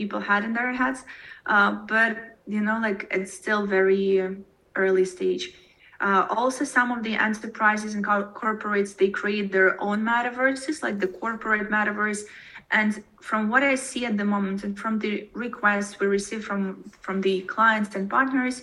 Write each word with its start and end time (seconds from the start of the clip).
people 0.00 0.20
had 0.20 0.44
in 0.44 0.52
their 0.52 0.72
heads. 0.72 1.00
Uh, 1.46 1.70
but 1.94 2.12
you 2.46 2.60
know, 2.66 2.78
like 2.88 3.00
it's 3.10 3.32
still 3.42 3.62
very 3.66 4.06
early 4.82 5.04
stage. 5.04 5.44
Uh, 6.00 6.26
also, 6.30 6.62
some 6.64 6.88
of 6.92 7.02
the 7.02 7.14
enterprises 7.28 7.94
and 7.94 8.04
corporates 8.04 8.90
they 8.96 9.08
create 9.08 9.50
their 9.50 9.70
own 9.80 9.98
metaverses, 10.12 10.82
like 10.82 10.98
the 11.00 11.10
corporate 11.20 11.70
metaverse. 11.70 12.22
And 12.70 13.02
from 13.22 13.48
what 13.48 13.62
I 13.62 13.76
see 13.76 14.04
at 14.04 14.16
the 14.18 14.24
moment, 14.24 14.64
and 14.64 14.78
from 14.78 14.98
the 14.98 15.28
requests 15.32 15.98
we 16.00 16.06
receive 16.06 16.44
from 16.44 16.62
from 17.00 17.20
the 17.26 17.36
clients 17.54 17.94
and 17.96 18.10
partners, 18.10 18.56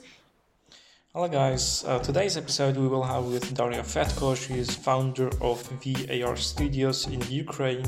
Hello 1.15 1.27
guys, 1.27 1.83
uh, 1.85 1.99
today's 1.99 2.37
episode 2.37 2.75
we 2.75 2.87
will 2.87 3.03
have 3.03 3.25
with 3.25 3.53
Daria 3.53 3.83
Fedko. 3.83 4.35
She 4.35 4.55
is 4.55 4.75
founder 4.75 5.27
of 5.41 5.61
WeAR 5.85 6.35
Studios 6.35 7.05
in 7.05 7.21
Ukraine. 7.29 7.85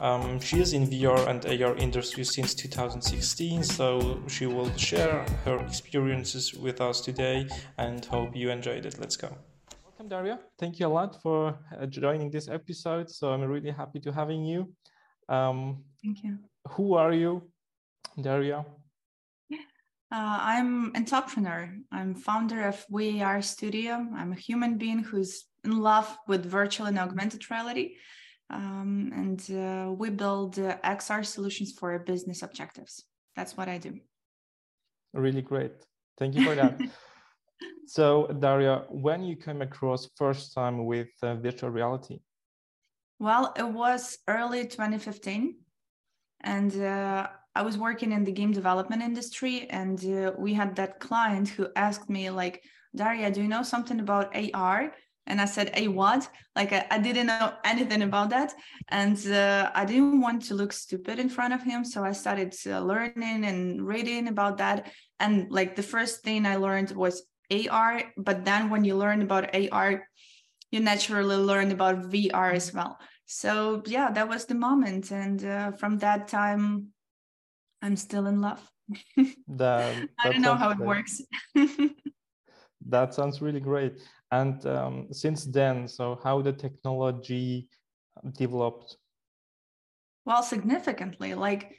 Um, 0.00 0.40
she 0.40 0.60
is 0.60 0.72
in 0.72 0.86
VR 0.86 1.28
and 1.28 1.44
AR 1.44 1.76
industry 1.76 2.24
since 2.24 2.54
2016, 2.54 3.62
so 3.62 4.22
she 4.26 4.46
will 4.46 4.74
share 4.74 5.26
her 5.44 5.58
experiences 5.66 6.54
with 6.54 6.80
us 6.80 7.02
today 7.02 7.46
and 7.76 8.02
hope 8.06 8.34
you 8.34 8.48
enjoyed 8.48 8.86
it. 8.86 8.98
Let's 8.98 9.18
go. 9.18 9.36
Welcome 9.84 10.08
Daria. 10.08 10.38
Thank 10.58 10.78
you 10.80 10.86
a 10.86 10.94
lot 11.00 11.20
for 11.20 11.58
uh, 11.78 11.84
joining 11.84 12.30
this 12.30 12.48
episode. 12.48 13.10
So 13.10 13.34
I'm 13.34 13.42
really 13.42 13.70
happy 13.70 14.00
to 14.00 14.12
having 14.12 14.46
you. 14.46 14.72
Um, 15.28 15.84
Thank 16.02 16.24
you. 16.24 16.38
Who 16.68 16.94
are 16.94 17.12
you, 17.12 17.42
Daria? 18.18 18.64
Uh, 20.12 20.38
I'm 20.40 20.94
entrepreneur. 20.94 21.68
I'm 21.90 22.14
founder 22.14 22.68
of 22.68 22.84
WeAR 22.88 23.42
Studio. 23.42 24.06
I'm 24.14 24.32
a 24.32 24.36
human 24.36 24.78
being 24.78 25.00
who's 25.00 25.44
in 25.64 25.80
love 25.80 26.16
with 26.28 26.46
virtual 26.46 26.86
and 26.86 26.98
augmented 26.98 27.50
reality. 27.50 27.96
Um, 28.48 29.10
and 29.12 29.40
uh, 29.50 29.90
we 29.90 30.10
build 30.10 30.60
uh, 30.60 30.76
XR 30.84 31.26
solutions 31.26 31.72
for 31.72 31.98
business 31.98 32.42
objectives. 32.42 33.04
That's 33.34 33.56
what 33.56 33.68
I 33.68 33.78
do. 33.78 33.98
Really 35.12 35.42
great. 35.42 35.72
Thank 36.18 36.36
you 36.36 36.44
for 36.44 36.54
that. 36.54 36.80
so, 37.86 38.28
Daria, 38.28 38.84
when 38.88 39.24
you 39.24 39.34
came 39.34 39.60
across 39.60 40.08
first 40.16 40.54
time 40.54 40.86
with 40.86 41.08
uh, 41.22 41.34
virtual 41.34 41.70
reality? 41.70 42.20
Well, 43.18 43.52
it 43.56 43.66
was 43.66 44.18
early 44.28 44.62
2015. 44.68 45.56
And 46.42 46.80
uh, 46.80 47.26
I 47.56 47.62
was 47.62 47.78
working 47.78 48.12
in 48.12 48.22
the 48.22 48.32
game 48.32 48.52
development 48.52 49.02
industry, 49.02 49.66
and 49.70 49.98
uh, 50.04 50.32
we 50.36 50.52
had 50.52 50.76
that 50.76 51.00
client 51.00 51.48
who 51.48 51.68
asked 51.74 52.10
me, 52.10 52.28
like, 52.28 52.62
Daria, 52.94 53.30
do 53.30 53.40
you 53.40 53.48
know 53.48 53.62
something 53.62 53.98
about 53.98 54.36
AR? 54.36 54.92
And 55.26 55.40
I 55.40 55.46
said, 55.46 55.70
"A 55.74 55.88
what?" 55.88 56.28
Like 56.54 56.72
I, 56.72 56.86
I 56.90 56.98
didn't 56.98 57.26
know 57.26 57.54
anything 57.64 58.02
about 58.02 58.28
that, 58.30 58.54
and 58.88 59.18
uh, 59.26 59.70
I 59.74 59.84
didn't 59.86 60.20
want 60.20 60.42
to 60.44 60.54
look 60.54 60.72
stupid 60.72 61.18
in 61.18 61.30
front 61.30 61.54
of 61.54 61.62
him, 61.62 61.82
so 61.82 62.04
I 62.04 62.12
started 62.12 62.54
uh, 62.66 62.80
learning 62.80 63.44
and 63.50 63.84
reading 63.84 64.28
about 64.28 64.58
that. 64.58 64.92
And 65.18 65.50
like 65.50 65.74
the 65.76 65.82
first 65.94 66.22
thing 66.22 66.44
I 66.46 66.56
learned 66.56 66.90
was 66.92 67.26
AR, 67.50 68.02
but 68.18 68.44
then 68.44 68.70
when 68.70 68.84
you 68.84 68.94
learn 68.96 69.22
about 69.22 69.54
AR, 69.56 70.06
you 70.70 70.80
naturally 70.80 71.36
learn 71.36 71.72
about 71.72 72.10
VR 72.12 72.52
as 72.52 72.72
well. 72.72 72.98
So 73.24 73.82
yeah, 73.86 74.12
that 74.12 74.28
was 74.28 74.44
the 74.44 74.54
moment, 74.68 75.10
and 75.10 75.42
uh, 75.44 75.72
from 75.72 75.98
that 75.98 76.28
time, 76.28 76.92
I'm 77.86 77.96
still 77.96 78.26
in 78.26 78.40
love. 78.40 78.60
that, 79.46 80.08
I 80.18 80.32
don't 80.32 80.42
know 80.42 80.56
how 80.56 80.70
it 80.70 80.78
works. 80.78 81.22
that 82.88 83.14
sounds 83.14 83.40
really 83.40 83.60
great. 83.60 84.02
And 84.32 84.66
um, 84.66 85.06
since 85.12 85.44
then, 85.44 85.86
so 85.86 86.18
how 86.24 86.42
the 86.42 86.52
technology 86.52 87.68
developed? 88.36 88.96
Well, 90.24 90.42
significantly. 90.42 91.34
Like 91.34 91.76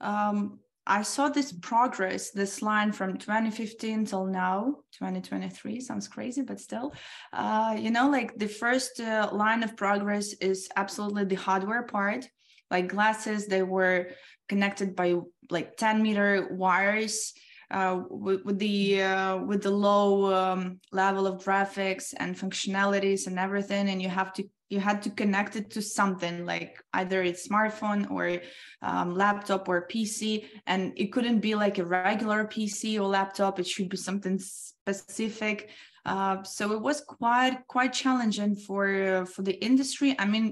um, 0.00 0.60
I 0.86 1.02
saw 1.02 1.28
this 1.28 1.52
progress, 1.52 2.30
this 2.30 2.62
line 2.62 2.92
from 2.92 3.18
2015 3.18 4.06
till 4.06 4.24
now, 4.24 4.76
2023 4.92 5.78
sounds 5.80 6.08
crazy, 6.08 6.40
but 6.40 6.58
still, 6.58 6.94
uh, 7.34 7.76
you 7.78 7.90
know, 7.90 8.08
like 8.08 8.38
the 8.38 8.48
first 8.48 8.98
uh, 8.98 9.28
line 9.30 9.62
of 9.62 9.76
progress 9.76 10.32
is 10.40 10.70
absolutely 10.74 11.24
the 11.26 11.34
hardware 11.34 11.82
part. 11.82 12.26
Like 12.70 12.88
glasses, 12.88 13.46
they 13.46 13.62
were 13.62 14.10
connected 14.52 14.94
by 14.94 15.08
like 15.48 15.76
10 15.76 16.02
meter 16.02 16.48
wires 16.50 17.32
uh, 17.70 18.02
with, 18.10 18.44
with, 18.44 18.58
the 18.58 19.00
uh, 19.00 19.36
with 19.38 19.62
the 19.62 19.70
low 19.70 20.34
um, 20.34 20.80
level 20.90 21.24
of 21.26 21.44
graphics 21.44 22.12
and 22.16 22.36
functionalities 22.36 23.28
and 23.28 23.38
everything. 23.38 23.88
And 23.88 24.02
you 24.02 24.08
have 24.08 24.32
to 24.34 24.42
you 24.70 24.78
had 24.78 25.02
to 25.02 25.10
connect 25.10 25.56
it 25.56 25.70
to 25.70 25.82
something 25.82 26.46
like 26.46 26.72
either 26.94 27.22
a 27.22 27.32
smartphone 27.32 28.08
or 28.10 28.24
um, 28.82 29.08
laptop 29.16 29.68
or 29.68 29.88
pc 29.92 30.44
and 30.68 30.92
it 30.96 31.12
couldn't 31.12 31.40
be 31.40 31.56
like 31.56 31.78
a 31.78 31.84
regular 31.84 32.44
pc 32.44 32.96
or 33.00 33.08
laptop. 33.18 33.58
It 33.58 33.66
should 33.66 33.88
be 33.88 33.96
something 33.96 34.38
specific. 34.38 35.70
Uh, 36.06 36.42
so 36.44 36.72
it 36.72 36.80
was 36.80 37.00
quite 37.00 37.58
quite 37.68 37.92
challenging 37.92 38.54
for 38.56 39.26
for 39.32 39.42
the 39.42 39.56
industry. 39.68 40.16
I 40.18 40.26
mean 40.34 40.46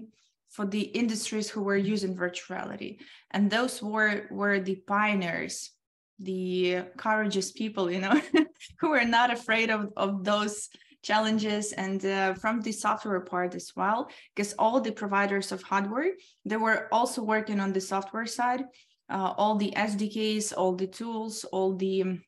for 0.51 0.67
the 0.67 0.81
industries 0.81 1.49
who 1.51 1.63
were 1.63 1.77
using 1.77 2.17
virtuality. 2.17 2.99
And 3.31 3.51
those 3.51 3.83
were 3.83 4.27
were 4.31 4.61
the 4.61 4.77
pioneers 4.77 5.71
the 6.19 6.83
courageous 6.97 7.53
people 7.53 7.91
you 7.91 8.01
know 8.01 8.21
who 8.81 8.91
were 8.91 9.05
not 9.05 9.33
afraid 9.33 9.71
of, 9.71 9.93
of 9.97 10.25
those 10.25 10.69
challenges. 11.03 11.73
And 11.73 12.05
uh, 12.05 12.35
from 12.35 12.61
the 12.61 12.73
software 12.73 13.21
part 13.21 13.55
as 13.55 13.73
well 13.77 14.11
because 14.35 14.55
all 14.59 14.81
the 14.81 14.93
providers 14.93 15.53
of 15.53 15.63
hardware 15.63 16.13
they 16.45 16.57
were 16.57 16.89
also 16.93 17.23
working 17.23 17.61
on 17.61 17.73
the 17.73 17.81
software 17.81 18.27
side 18.27 18.65
uh, 19.09 19.33
all 19.37 19.57
the 19.57 19.73
sdks 19.77 20.53
all 20.57 20.75
the 20.75 20.87
tools 20.87 21.45
all 21.45 21.77
the 21.77 22.03
um, 22.03 22.23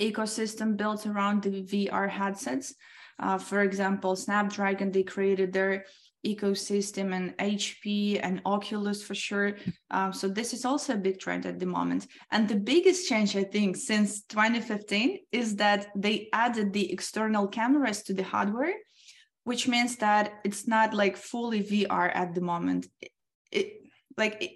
ecosystem 0.00 0.76
built 0.76 1.06
around 1.06 1.42
the 1.42 1.62
vr 1.62 2.08
headsets. 2.08 2.74
Uh, 3.18 3.38
for 3.38 3.62
example 3.62 4.16
snapdragon 4.16 4.90
they 4.90 5.04
created 5.04 5.52
their 5.52 5.84
ecosystem 6.26 7.14
and 7.14 7.36
HP 7.38 8.20
and 8.22 8.40
Oculus 8.44 9.02
for 9.02 9.14
sure. 9.14 9.56
Um, 9.90 10.10
so 10.10 10.26
this 10.26 10.54
is 10.54 10.64
also 10.64 10.94
a 10.94 11.04
big 11.06 11.18
trend 11.18 11.44
at 11.44 11.58
the 11.58 11.66
moment. 11.66 12.06
And 12.30 12.48
the 12.48 12.56
biggest 12.56 13.06
change, 13.10 13.36
I 13.36 13.44
think, 13.44 13.76
since 13.76 14.22
2015 14.22 15.18
is 15.30 15.56
that 15.56 15.88
they 15.94 16.30
added 16.32 16.72
the 16.72 16.90
external 16.90 17.46
cameras 17.46 18.02
to 18.04 18.14
the 18.14 18.22
hardware, 18.22 18.72
which 19.44 19.68
means 19.68 19.96
that 19.96 20.32
it's 20.44 20.66
not 20.66 20.94
like 20.94 21.18
fully 21.18 21.62
VR 21.62 22.10
at 22.14 22.34
the 22.34 22.40
moment. 22.40 22.86
It, 23.02 23.10
it 23.50 23.72
like 24.16 24.38
it, 24.40 24.52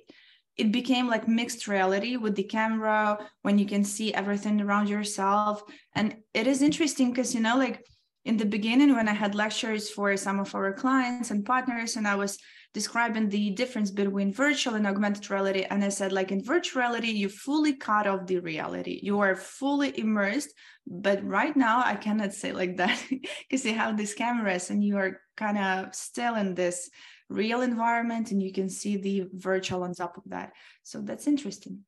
it 0.57 0.73
became 0.73 1.07
like 1.07 1.29
mixed 1.29 1.69
reality 1.69 2.17
with 2.17 2.35
the 2.35 2.45
camera 2.45 3.19
when 3.43 3.59
you 3.59 3.67
can 3.67 3.85
see 3.85 4.15
everything 4.15 4.63
around 4.63 4.89
yourself. 4.89 5.63
And 5.95 6.17
it 6.33 6.47
is 6.47 6.63
interesting 6.63 7.11
because 7.11 7.35
you 7.35 7.41
know, 7.41 7.59
like 7.59 7.85
in 8.27 8.37
the 8.37 8.45
beginning 8.57 8.95
when 8.95 9.09
i 9.09 9.13
had 9.13 9.35
lectures 9.35 9.89
for 9.89 10.17
some 10.17 10.39
of 10.41 10.55
our 10.55 10.73
clients 10.73 11.31
and 11.31 11.45
partners 11.45 11.97
and 11.97 12.07
i 12.07 12.15
was 12.15 12.39
describing 12.75 13.29
the 13.29 13.51
difference 13.51 13.91
between 13.91 14.33
virtual 14.33 14.75
and 14.75 14.87
augmented 14.87 15.31
reality 15.31 15.65
and 15.71 15.83
i 15.85 15.89
said 15.89 16.13
like 16.13 16.31
in 16.31 16.43
virtual 16.43 16.83
reality 16.83 17.09
you 17.09 17.29
fully 17.29 17.75
cut 17.75 18.07
off 18.07 18.27
the 18.27 18.39
reality. 18.39 19.01
You 19.03 19.21
are 19.21 19.35
fully 19.35 19.99
immersed 19.99 20.53
but 20.87 21.25
right 21.25 21.57
now 21.57 21.83
i 21.85 21.95
cannot 21.95 22.35
say 22.35 22.53
like 22.53 22.77
that 22.77 23.03
because 23.49 23.65
you 23.65 23.75
have 23.75 23.97
these 23.97 24.15
cameras 24.15 24.71
and 24.71 24.85
you 24.85 24.97
are 24.99 25.21
kind 25.37 25.59
of 25.59 25.95
still 25.95 26.35
in 26.35 26.55
this 26.55 26.91
real 27.29 27.63
environment 27.63 28.31
and 28.31 28.43
you 28.43 28.53
can 28.53 28.69
see 28.69 28.97
the 28.97 29.29
virtual 29.33 29.83
on 29.83 29.95
top 29.95 30.17
of 30.17 30.25
that. 30.27 30.53
So 30.83 31.01
that's 31.01 31.27
interesting. 31.27 31.81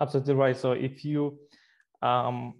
Absolutely 0.00 0.34
right. 0.34 0.56
So 0.56 0.72
if 0.72 1.04
you 1.04 1.38
um, 2.02 2.54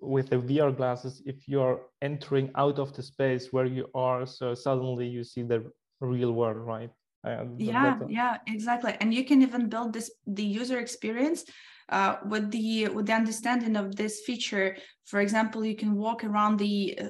with 0.00 0.30
the 0.30 0.38
VR 0.38 0.72
glasses, 0.72 1.22
if 1.24 1.48
you're 1.48 1.80
entering 2.02 2.50
out 2.56 2.78
of 2.78 2.92
the 2.94 3.02
space 3.02 3.52
where 3.52 3.64
you 3.64 3.86
are, 3.94 4.26
so 4.26 4.54
suddenly 4.54 5.06
you 5.06 5.24
see 5.24 5.42
the 5.42 5.70
real 6.00 6.32
world, 6.32 6.58
right? 6.58 6.90
Uh, 7.24 7.44
yeah, 7.56 7.98
yeah, 8.08 8.38
exactly. 8.46 8.96
And 9.00 9.12
you 9.12 9.24
can 9.24 9.42
even 9.42 9.68
build 9.68 9.92
this 9.92 10.10
the 10.26 10.44
user 10.44 10.78
experience 10.78 11.44
uh, 11.88 12.16
with 12.26 12.50
the 12.50 12.88
with 12.88 13.06
the 13.06 13.14
understanding 13.14 13.76
of 13.76 13.96
this 13.96 14.20
feature. 14.26 14.76
For 15.06 15.20
example, 15.20 15.64
you 15.64 15.74
can 15.74 15.94
walk 15.94 16.24
around 16.24 16.58
the 16.58 16.98
uh, 17.00 17.08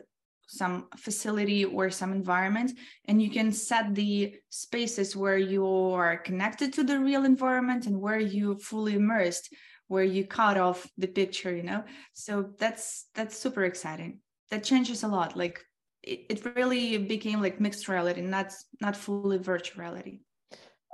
some 0.48 0.88
facility 0.96 1.64
or 1.64 1.90
some 1.90 2.10
environment 2.10 2.72
and 3.06 3.20
you 3.20 3.30
can 3.30 3.52
set 3.52 3.94
the 3.94 4.34
spaces 4.48 5.14
where 5.14 5.36
you 5.36 5.66
are 5.66 6.16
connected 6.16 6.72
to 6.72 6.82
the 6.82 6.98
real 6.98 7.26
environment 7.26 7.86
and 7.86 8.00
where 8.00 8.18
you 8.18 8.56
fully 8.56 8.94
immersed 8.94 9.52
where 9.88 10.04
you 10.04 10.24
cut 10.26 10.56
off 10.56 10.88
the 10.96 11.06
picture 11.06 11.54
you 11.54 11.62
know? 11.62 11.84
So 12.12 12.50
that's 12.58 13.06
that's 13.14 13.36
super 13.36 13.64
exciting. 13.64 14.20
That 14.50 14.64
changes 14.64 15.02
a 15.02 15.08
lot 15.08 15.36
like 15.36 15.64
it, 16.02 16.20
it 16.30 16.56
really 16.56 16.96
became 16.98 17.40
like 17.40 17.60
mixed 17.60 17.88
reality 17.88 18.20
not 18.20 18.52
not 18.80 18.96
fully 18.96 19.38
virtual 19.38 19.82
reality. 19.82 20.20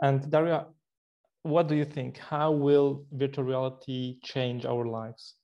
And 0.02 0.30
daria 0.30 0.66
what 1.42 1.68
do 1.68 1.74
you 1.74 1.84
think? 1.84 2.16
How 2.16 2.52
will 2.52 3.04
virtual 3.12 3.44
reality 3.44 4.18
change 4.22 4.64
our 4.64 4.86
lives? 4.86 5.34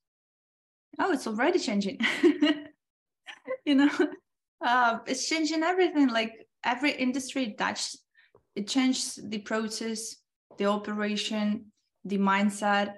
Oh 0.98 1.12
it's 1.12 1.26
already 1.26 1.58
changing. 1.58 1.98
You 3.66 3.74
know 3.74 3.90
uh, 4.64 4.98
it's 5.06 5.28
changing 5.28 5.62
everything. 5.62 6.08
Like 6.08 6.46
every 6.64 6.92
industry 6.92 7.54
touches 7.58 8.00
it 8.54 8.68
changes 8.68 9.18
the 9.22 9.38
process 9.38 10.16
the 10.58 10.66
operation 10.66 11.72
the 12.04 12.18
mindset 12.18 12.94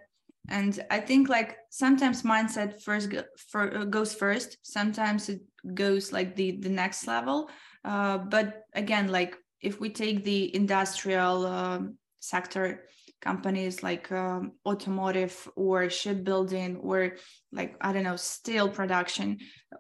and 0.49 0.85
i 0.91 0.99
think 0.99 1.29
like 1.29 1.56
sometimes 1.71 2.23
mindset 2.23 2.83
first 2.83 3.11
go, 3.11 3.23
for, 3.49 3.85
goes 3.87 4.15
first. 4.15 4.59
Sometimes 4.62 5.29
it 5.29 5.41
goes 5.75 6.12
like 6.12 6.37
the 6.37 6.53
the 6.61 6.69
next 6.69 7.06
level. 7.06 7.49
Uh, 7.85 8.19
but 8.19 8.65
again 8.75 9.09
like 9.09 9.37
if 9.61 9.81
we 9.81 9.89
take 9.91 10.25
the 10.25 10.55
industrial 10.55 11.47
um, 11.47 11.97
sector 12.21 12.85
companies 13.21 13.83
like 13.83 14.11
um, 14.12 14.53
automotive 14.67 15.49
or 15.56 15.89
shipbuilding 15.89 16.77
or 16.77 17.17
like 17.53 17.77
i 17.81 17.93
don't 17.93 18.03
know 18.03 18.17
steel 18.17 18.69
production 18.69 19.39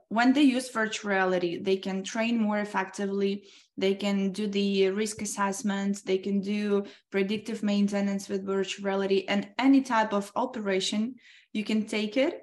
when 0.08 0.32
they 0.32 0.42
use 0.42 0.70
virtual 0.70 1.10
reality 1.10 1.58
they 1.60 1.76
can 1.76 2.04
train 2.04 2.38
more 2.38 2.58
effectively 2.60 3.44
they 3.76 3.94
can 3.94 4.32
do 4.32 4.46
the 4.46 4.90
risk 4.90 5.22
assessments 5.22 6.02
they 6.02 6.18
can 6.18 6.40
do 6.40 6.84
predictive 7.10 7.62
maintenance 7.62 8.28
with 8.28 8.44
virtual 8.44 8.84
reality 8.84 9.24
and 9.28 9.48
any 9.58 9.80
type 9.80 10.12
of 10.12 10.30
operation 10.36 11.14
you 11.52 11.64
can 11.64 11.86
take 11.86 12.16
it. 12.16 12.42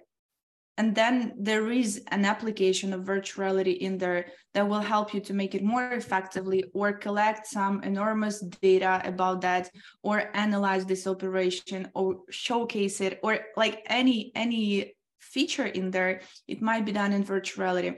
And 0.77 0.95
then 0.95 1.33
there 1.37 1.69
is 1.71 2.01
an 2.07 2.23
application 2.23 2.93
of 2.93 3.03
virtual 3.03 3.43
reality 3.43 3.71
in 3.71 3.97
there 3.97 4.27
that 4.53 4.67
will 4.67 4.79
help 4.79 5.13
you 5.13 5.19
to 5.21 5.33
make 5.33 5.53
it 5.53 5.61
more 5.61 5.91
effectively 5.91 6.63
or 6.73 6.93
collect 6.93 7.47
some 7.47 7.83
enormous 7.83 8.39
data 8.61 9.01
about 9.03 9.41
that 9.41 9.69
or 10.03 10.29
analyze 10.33 10.85
this 10.85 11.05
operation 11.05 11.89
or 11.95 12.21
showcase 12.29 13.01
it 13.01 13.19
or 13.23 13.39
like 13.57 13.83
any 13.87 14.31
any 14.35 14.93
feature 15.19 15.65
in 15.65 15.91
there 15.91 16.21
it 16.47 16.61
might 16.61 16.85
be 16.85 16.93
done 16.93 17.11
in 17.11 17.25
virtual 17.25 17.63
reality 17.63 17.91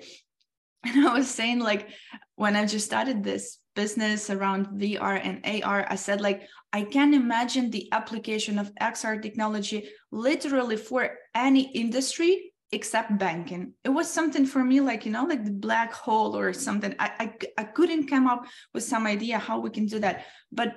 and 0.85 1.07
i 1.07 1.13
was 1.13 1.29
saying 1.29 1.59
like 1.59 1.89
when 2.35 2.55
i 2.55 2.65
just 2.65 2.85
started 2.85 3.23
this 3.23 3.59
business 3.75 4.29
around 4.29 4.67
vr 4.79 5.19
and 5.23 5.63
ar 5.63 5.85
i 5.89 5.95
said 5.95 6.19
like 6.21 6.43
i 6.73 6.81
can 6.81 7.13
imagine 7.13 7.69
the 7.69 7.87
application 7.91 8.59
of 8.59 8.73
xr 8.75 9.21
technology 9.21 9.87
literally 10.11 10.77
for 10.77 11.17
any 11.35 11.71
industry 11.71 12.51
except 12.71 13.17
banking. 13.17 13.73
It 13.83 13.89
was 13.89 14.09
something 14.09 14.45
for 14.45 14.63
me 14.63 14.79
like 14.79 15.05
you 15.05 15.11
know 15.11 15.25
like 15.25 15.43
the 15.43 15.51
black 15.51 15.93
hole 15.93 16.37
or 16.37 16.53
something. 16.53 16.95
I, 16.99 17.11
I 17.19 17.33
i 17.57 17.63
couldn't 17.63 18.07
come 18.07 18.27
up 18.27 18.45
with 18.73 18.83
some 18.83 19.05
idea 19.05 19.37
how 19.37 19.59
we 19.59 19.69
can 19.69 19.85
do 19.85 19.99
that. 19.99 20.25
But 20.51 20.75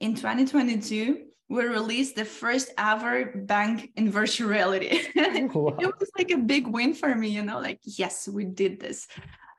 in 0.00 0.14
2022 0.14 1.26
we 1.50 1.64
released 1.64 2.14
the 2.14 2.24
first 2.24 2.70
ever 2.78 3.32
bank 3.34 3.90
in 3.96 4.10
virtual 4.10 4.48
reality. 4.48 5.02
Wow. 5.52 5.76
it 5.80 5.98
was 5.98 6.10
like 6.16 6.30
a 6.30 6.36
big 6.36 6.66
win 6.66 6.94
for 6.94 7.14
me 7.14 7.28
you 7.28 7.42
know 7.42 7.58
like 7.58 7.80
yes 7.82 8.28
we 8.28 8.44
did 8.44 8.80
this. 8.80 9.08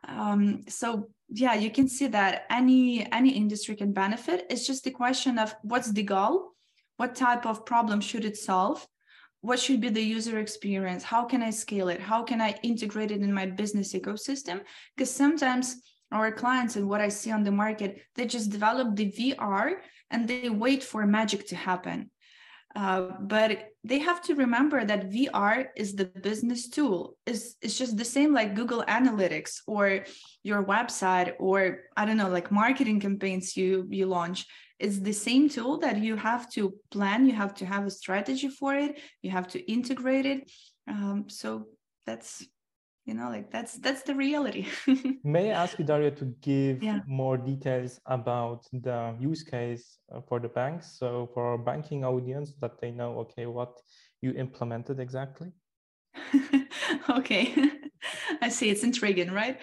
Um, 0.07 0.63
so 0.67 1.09
yeah 1.29 1.53
you 1.53 1.69
can 1.69 1.87
see 1.87 2.07
that 2.07 2.45
any 2.49 3.11
any 3.11 3.31
industry 3.31 3.75
can 3.75 3.91
benefit. 3.91 4.45
It's 4.49 4.65
just 4.65 4.83
the 4.85 4.91
question 4.91 5.37
of 5.37 5.53
what's 5.63 5.91
the 5.91 6.03
goal? 6.03 6.53
What 6.97 7.15
type 7.15 7.45
of 7.45 7.65
problem 7.65 7.99
should 7.99 8.25
it 8.25 8.37
solve? 8.37 8.87
What 9.41 9.59
should 9.59 9.81
be 9.81 9.89
the 9.89 10.01
user 10.17 10.39
experience? 10.39 11.03
How 11.03 11.25
can 11.25 11.41
i 11.41 11.49
scale 11.49 11.89
it? 11.89 11.99
How 11.99 12.23
can 12.23 12.39
i 12.41 12.51
integrate 12.63 13.11
it 13.11 13.21
in 13.21 13.33
my 13.33 13.47
business 13.47 13.93
ecosystem? 13.93 14.61
Because 14.95 15.11
sometimes 15.13 15.81
our 16.11 16.31
clients 16.31 16.75
and 16.75 16.87
what 16.87 17.01
i 17.01 17.09
see 17.09 17.31
on 17.31 17.43
the 17.43 17.51
market 17.51 18.01
they 18.15 18.25
just 18.25 18.49
develop 18.51 18.95
the 18.95 19.11
vr 19.11 19.75
and 20.11 20.27
they 20.27 20.49
wait 20.49 20.83
for 20.83 21.07
magic 21.07 21.47
to 21.47 21.55
happen. 21.55 22.11
Uh, 22.73 23.11
but 23.19 23.69
they 23.83 23.99
have 23.99 24.21
to 24.21 24.35
remember 24.35 24.85
that 24.85 25.09
VR 25.09 25.67
is 25.75 25.93
the 25.93 26.05
business 26.05 26.69
tool. 26.69 27.17
It's, 27.25 27.55
it's 27.61 27.77
just 27.77 27.97
the 27.97 28.05
same 28.05 28.33
like 28.33 28.55
Google 28.55 28.83
Analytics 28.87 29.61
or 29.67 30.05
your 30.43 30.63
website 30.63 31.33
or 31.39 31.79
I 31.97 32.05
don't 32.05 32.15
know, 32.15 32.29
like 32.29 32.51
marketing 32.51 33.01
campaigns 33.01 33.57
you 33.57 33.87
you 33.89 34.05
launch. 34.05 34.45
It's 34.79 34.99
the 34.99 35.11
same 35.11 35.49
tool 35.49 35.79
that 35.79 35.97
you 35.97 36.15
have 36.15 36.49
to 36.51 36.73
plan 36.91 37.27
you 37.27 37.33
have 37.33 37.53
to 37.55 37.65
have 37.65 37.85
a 37.85 37.91
strategy 37.91 38.47
for 38.47 38.73
it 38.75 38.99
you 39.21 39.31
have 39.31 39.47
to 39.49 39.59
integrate 39.71 40.25
it. 40.25 40.49
Um, 40.87 41.25
so 41.27 41.67
that's 42.05 42.45
you 43.11 43.17
know 43.17 43.29
like 43.29 43.51
that's 43.51 43.73
that's 43.85 44.03
the 44.03 44.15
reality. 44.15 44.65
May 45.35 45.51
i 45.51 45.63
ask 45.63 45.77
you 45.77 45.85
daria 45.85 46.11
to 46.11 46.25
give 46.41 46.81
yeah. 46.81 46.99
more 47.05 47.37
details 47.37 47.99
about 48.05 48.61
the 48.71 48.99
use 49.19 49.43
case 49.43 49.99
uh, 50.13 50.21
for 50.27 50.39
the 50.39 50.47
banks? 50.47 50.97
So 50.99 51.29
for 51.33 51.43
our 51.51 51.57
banking 51.57 52.05
audience 52.05 52.53
that 52.61 52.79
they 52.79 52.91
know 52.91 53.19
okay 53.23 53.47
what 53.47 53.73
you 54.21 54.31
implemented 54.45 54.99
exactly? 54.99 55.49
Okay. 57.09 57.53
I 58.41 58.49
see 58.49 58.69
it's 58.69 58.83
intriguing 58.83 59.31
right? 59.31 59.57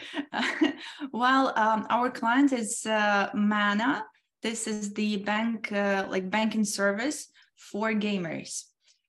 Well 1.13 1.53
um, 1.57 1.87
our 1.89 2.11
client 2.11 2.53
is 2.53 2.85
uh, 2.87 3.31
mana. 3.35 4.05
This 4.43 4.67
is 4.67 4.93
the 4.93 5.17
bank 5.17 5.73
uh, 5.73 6.07
like 6.11 6.31
banking 6.31 6.65
service 6.65 7.29
for 7.57 7.93
gamers 7.93 8.68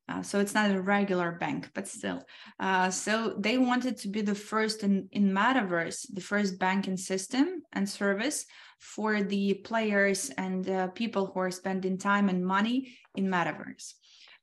uh, 0.10 0.22
so 0.22 0.40
it's 0.40 0.54
not 0.54 0.72
a 0.72 0.82
regular 0.82 1.32
bank 1.34 1.70
but 1.74 1.88
still 1.88 2.22
uh, 2.60 2.90
so 2.90 3.36
they 3.38 3.58
wanted 3.58 3.96
to 3.98 4.08
be 4.08 4.22
the 4.22 4.36
first 4.36 4.84
in, 4.84 5.08
in 5.12 5.32
metaverse 5.32 6.06
the 6.14 6.22
first 6.22 6.60
banking 6.60 6.98
system 6.98 7.62
and 7.74 7.88
service 7.88 8.46
for 8.80 9.24
the 9.24 9.54
players 9.66 10.30
and 10.38 10.70
uh, 10.70 10.88
people 10.90 11.28
who 11.28 11.40
are 11.40 11.52
spending 11.52 11.98
time 11.98 12.30
and 12.30 12.46
money 12.46 12.98
in 13.16 13.28
metaverse 13.28 13.94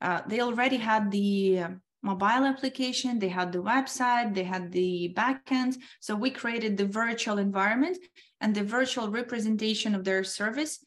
uh, 0.00 0.20
they 0.28 0.40
already 0.40 0.76
had 0.76 1.10
the 1.10 1.64
mobile 2.06 2.44
application, 2.52 3.18
they 3.18 3.28
had 3.28 3.50
the 3.52 3.62
website, 3.62 4.32
they 4.32 4.44
had 4.44 4.70
the 4.70 5.12
backend. 5.16 5.76
So 6.00 6.14
we 6.14 6.30
created 6.30 6.76
the 6.76 6.86
virtual 6.86 7.38
environment 7.38 7.98
and 8.40 8.54
the 8.54 8.62
virtual 8.62 9.10
representation 9.10 9.94
of 9.94 10.04
their 10.04 10.22
service 10.22 10.84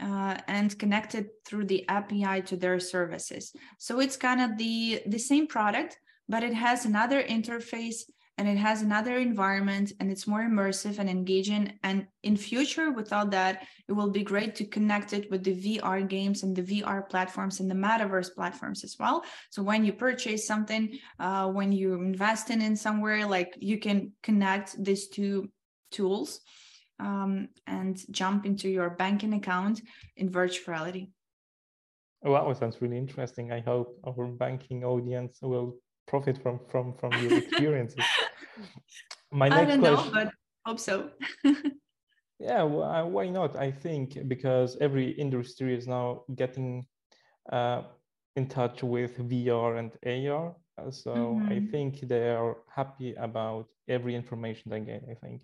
uh, 0.00 0.36
and 0.46 0.78
connected 0.78 1.28
through 1.44 1.64
the 1.66 1.88
API 1.88 2.42
to 2.42 2.56
their 2.56 2.80
services. 2.80 3.52
So 3.78 4.00
it's 4.00 4.16
kind 4.16 4.40
of 4.40 4.56
the, 4.58 5.02
the 5.06 5.18
same 5.18 5.46
product, 5.46 5.98
but 6.28 6.42
it 6.42 6.54
has 6.54 6.84
another 6.84 7.22
interface 7.22 8.02
and 8.38 8.46
it 8.46 8.56
has 8.56 8.82
another 8.82 9.16
environment 9.16 9.92
and 9.98 10.12
it's 10.12 10.28
more 10.28 10.48
immersive 10.48 11.00
and 11.00 11.10
engaging. 11.10 11.72
And 11.82 12.06
in 12.22 12.36
future 12.36 12.92
without 12.92 13.32
that 13.32 13.66
it 13.88 13.92
will 13.92 14.10
be 14.10 14.22
great 14.22 14.54
to 14.56 14.64
connect 14.64 15.12
it 15.12 15.28
with 15.30 15.42
the 15.42 15.54
vr 15.54 16.08
games 16.08 16.44
and 16.44 16.54
the 16.54 16.62
vr 16.62 17.08
platforms 17.08 17.58
and 17.58 17.68
the 17.68 17.74
metaverse 17.74 18.32
platforms 18.32 18.84
as 18.84 18.96
well. 18.98 19.24
So 19.50 19.62
when 19.62 19.84
you 19.84 19.92
purchase 19.92 20.46
something 20.46 20.98
uh, 21.18 21.48
when 21.48 21.72
you 21.72 21.94
invest 21.94 22.50
in 22.50 22.62
in 22.62 22.76
somewhere 22.76 23.26
like 23.26 23.54
you 23.58 23.78
can 23.78 24.12
connect 24.22 24.82
these 24.82 25.08
two 25.08 25.50
tools 25.90 26.40
um, 27.00 27.48
and 27.66 28.02
jump 28.10 28.46
into 28.46 28.68
your 28.68 28.90
banking 28.90 29.34
account 29.34 29.80
in 30.16 30.30
virtual 30.30 30.74
reality 30.74 31.08
Wow, 32.22 32.52
sounds 32.52 32.82
really 32.82 32.98
interesting. 32.98 33.52
I 33.52 33.60
hope 33.60 33.98
our 34.04 34.26
banking 34.26 34.84
audience 34.84 35.38
will 35.40 35.76
profit 36.06 36.38
from 36.42 36.60
from 36.68 36.94
from 36.94 37.12
your 37.22 37.38
experiences. 37.42 38.04
My 39.30 39.48
next 39.48 39.60
I 39.60 39.64
don't 39.66 39.80
question. 39.80 40.14
Know, 40.14 40.24
but 40.24 40.32
hope 40.66 40.80
so. 40.80 41.10
yeah, 42.40 42.62
well, 42.64 43.08
why 43.10 43.28
not? 43.28 43.56
I 43.56 43.70
think 43.70 44.18
because 44.26 44.76
every 44.80 45.10
industry 45.12 45.76
is 45.76 45.86
now 45.86 46.24
getting 46.34 46.86
uh, 47.52 47.82
in 48.34 48.48
touch 48.48 48.82
with 48.82 49.16
VR 49.18 49.78
and 49.78 49.92
AR. 50.28 50.56
So 50.90 51.12
mm-hmm. 51.12 51.52
I 51.52 51.60
think 51.70 52.00
they 52.00 52.30
are 52.30 52.56
happy 52.74 53.14
about 53.14 53.66
every 53.88 54.14
information 54.16 54.70
they 54.70 54.80
get. 54.80 55.04
I 55.08 55.14
think. 55.14 55.42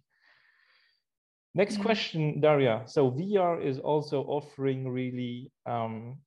Next 1.55 1.81
question, 1.81 2.41
Daria. 2.41 2.83
So 2.87 3.11
VR 3.11 3.65
is 3.65 3.79
also 3.79 4.23
offering 4.23 4.89
really 4.89 5.53
um, 5.67 6.19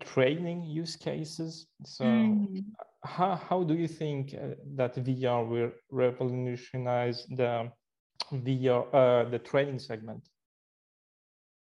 training 0.00 0.62
use 0.62 0.94
cases. 0.94 1.66
So 1.84 2.04
mm-hmm 2.04 2.60
how, 3.04 3.36
how 3.36 3.62
do 3.62 3.74
you 3.74 3.88
think 3.88 4.34
uh, 4.34 4.54
that 4.76 4.94
VR 4.96 5.48
will 5.48 5.70
revolutionize 5.90 7.26
the 7.30 7.70
VR, 8.32 8.86
uh, 8.92 9.30
the 9.30 9.38
training 9.38 9.78
segment? 9.78 10.28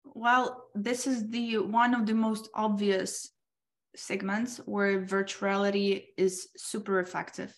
Well, 0.04 0.64
this 0.74 1.06
is 1.06 1.28
the 1.28 1.58
one 1.58 1.94
of 1.94 2.06
the 2.06 2.14
most 2.14 2.48
obvious 2.54 3.30
segments 3.96 4.58
where 4.64 5.02
virtuality 5.02 6.04
is 6.16 6.48
super 6.56 7.00
effective. 7.00 7.54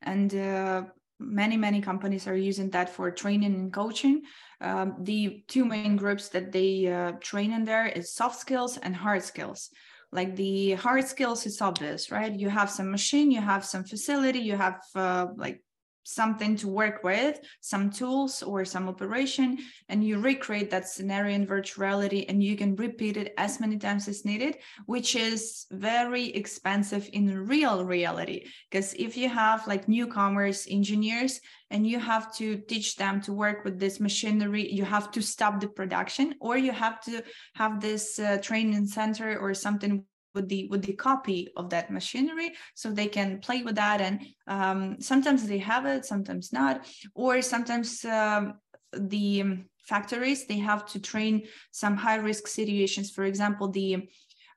And 0.00 0.34
uh, 0.34 0.84
many, 1.22 1.56
many 1.56 1.80
companies 1.80 2.26
are 2.26 2.36
using 2.36 2.70
that 2.70 2.90
for 2.90 3.10
training 3.10 3.54
and 3.54 3.72
coaching. 3.72 4.22
Um, 4.60 4.96
the 5.00 5.44
two 5.48 5.64
main 5.64 5.96
groups 5.96 6.28
that 6.30 6.52
they 6.52 6.86
uh, 6.86 7.12
train 7.20 7.52
in 7.52 7.64
there 7.64 7.86
is 7.86 8.14
soft 8.14 8.38
skills 8.38 8.78
and 8.78 8.94
hard 8.94 9.22
skills 9.22 9.70
like 10.12 10.36
the 10.36 10.72
hard 10.74 11.06
skills 11.08 11.46
is 11.46 11.60
obvious 11.60 12.10
right 12.10 12.38
you 12.38 12.48
have 12.48 12.70
some 12.70 12.90
machine 12.90 13.30
you 13.30 13.40
have 13.40 13.64
some 13.64 13.82
facility 13.82 14.38
you 14.38 14.56
have 14.56 14.80
uh, 14.94 15.26
like 15.36 15.62
something 16.04 16.56
to 16.56 16.68
work 16.68 17.02
with 17.02 17.40
some 17.60 17.90
tools 17.90 18.42
or 18.42 18.64
some 18.64 18.88
operation 18.88 19.58
and 19.88 20.04
you 20.04 20.18
recreate 20.18 20.70
that 20.70 20.88
scenario 20.88 21.34
in 21.34 21.46
virtual 21.46 21.82
reality 21.82 22.26
and 22.28 22.42
you 22.42 22.56
can 22.56 22.76
repeat 22.76 23.16
it 23.16 23.32
as 23.38 23.60
many 23.60 23.76
times 23.76 24.08
as 24.08 24.24
needed 24.24 24.56
which 24.86 25.14
is 25.16 25.66
very 25.70 26.26
expensive 26.26 27.08
in 27.12 27.46
real 27.46 27.84
reality. 27.84 28.46
Because 28.70 28.94
if 28.94 29.16
you 29.16 29.28
have 29.28 29.66
like 29.66 29.88
newcomers 29.88 30.66
engineers 30.70 31.40
and 31.70 31.86
you 31.86 31.98
have 31.98 32.34
to 32.34 32.58
teach 32.68 32.96
them 32.96 33.20
to 33.22 33.32
work 33.32 33.64
with 33.64 33.78
this 33.78 34.00
machinery 34.00 34.70
you 34.70 34.84
have 34.84 35.10
to 35.10 35.22
stop 35.22 35.60
the 35.60 35.68
production 35.68 36.34
or 36.40 36.56
you 36.56 36.72
have 36.72 37.00
to 37.00 37.22
have 37.54 37.80
this 37.80 38.18
uh, 38.18 38.38
training 38.42 38.86
center 38.86 39.38
or 39.38 39.54
something 39.54 40.04
with 40.34 40.48
the 40.48 40.66
with 40.68 40.82
the 40.82 40.92
copy 40.92 41.48
of 41.56 41.70
that 41.70 41.90
machinery 41.90 42.52
so 42.74 42.90
they 42.90 43.06
can 43.06 43.38
play 43.40 43.62
with 43.62 43.74
that 43.74 44.00
and 44.00 44.20
um, 44.46 45.00
sometimes 45.00 45.46
they 45.46 45.58
have 45.58 45.86
it 45.86 46.04
sometimes 46.04 46.52
not 46.52 46.86
or 47.14 47.42
sometimes 47.42 48.04
um, 48.04 48.54
the 48.92 49.44
factories 49.78 50.46
they 50.46 50.58
have 50.58 50.86
to 50.86 51.00
train 51.00 51.42
some 51.70 51.96
high 51.96 52.16
risk 52.16 52.46
situations 52.46 53.10
for 53.10 53.24
example 53.24 53.68
the 53.68 54.08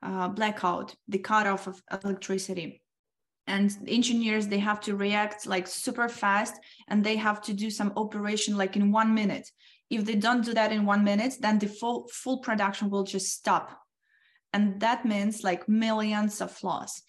uh, 0.02 0.28
blackout 0.28 0.94
the 1.08 1.18
cut 1.18 1.46
off 1.46 1.66
of 1.66 1.82
electricity. 2.04 2.82
And 3.48 3.70
engineers 3.86 4.48
they 4.48 4.58
have 4.58 4.80
to 4.82 4.96
react 4.96 5.46
like 5.46 5.66
super 5.66 6.08
fast 6.08 6.54
and 6.88 7.04
they 7.04 7.16
have 7.16 7.40
to 7.42 7.52
do 7.52 7.70
some 7.70 7.92
operation 7.96 8.56
like 8.56 8.76
in 8.76 8.90
one 8.90 9.14
minute. 9.14 9.48
If 9.88 10.04
they 10.04 10.16
don't 10.16 10.44
do 10.44 10.52
that 10.54 10.72
in 10.72 10.84
one 10.84 11.04
minute 11.04 11.34
then 11.40 11.58
the 11.58 11.68
full 11.68 12.08
full 12.12 12.38
production 12.38 12.90
will 12.90 13.04
just 13.04 13.32
stop 13.32 13.80
and 14.52 14.80
that 14.80 15.04
means 15.04 15.44
like 15.44 15.68
millions 15.68 16.40
of 16.40 16.62
loss 16.62 17.02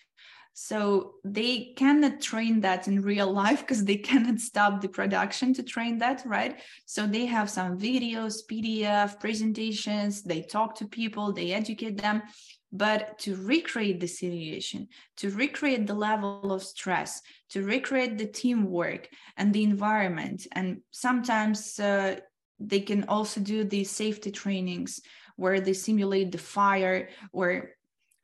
so 0.59 1.13
they 1.23 1.73
cannot 1.75 2.19
train 2.19 2.61
that 2.61 2.87
in 2.87 3.03
real 3.03 3.31
life 3.31 3.59
because 3.59 3.85
they 3.85 3.97
cannot 4.09 4.39
stop 4.39 4.81
the 4.81 4.89
production 4.89 5.53
to 5.53 5.61
train 5.61 5.99
that 5.99 6.23
right? 6.25 6.59
So 6.87 7.05
they 7.05 7.27
have 7.27 7.47
some 7.47 7.77
videos 7.77 8.37
pdf 8.51 9.19
presentations. 9.19 10.23
They 10.23 10.41
talk 10.41 10.73
to 10.77 10.87
people. 10.87 11.31
They 11.31 11.53
educate 11.53 12.01
them. 12.01 12.23
But 12.71 13.19
to 13.19 13.35
recreate 13.35 13.99
the 13.99 14.07
situation, 14.07 14.87
to 15.17 15.29
recreate 15.29 15.85
the 15.85 15.93
level 15.93 16.51
of 16.51 16.63
stress, 16.63 17.21
to 17.51 17.61
recreate 17.61 18.17
the 18.17 18.25
teamwork 18.25 19.09
and 19.37 19.53
the 19.53 19.63
environment. 19.63 20.47
And 20.53 20.81
sometimes 20.89 21.79
uh, 21.79 22.15
they 22.59 22.79
can 22.79 23.03
also 23.03 23.41
do 23.41 23.63
the 23.63 23.83
safety 23.83 24.31
trainings 24.31 25.01
where 25.37 25.59
they 25.61 25.73
simulate 25.73 26.31
the 26.31 26.37
fire 26.37 27.09
or 27.31 27.71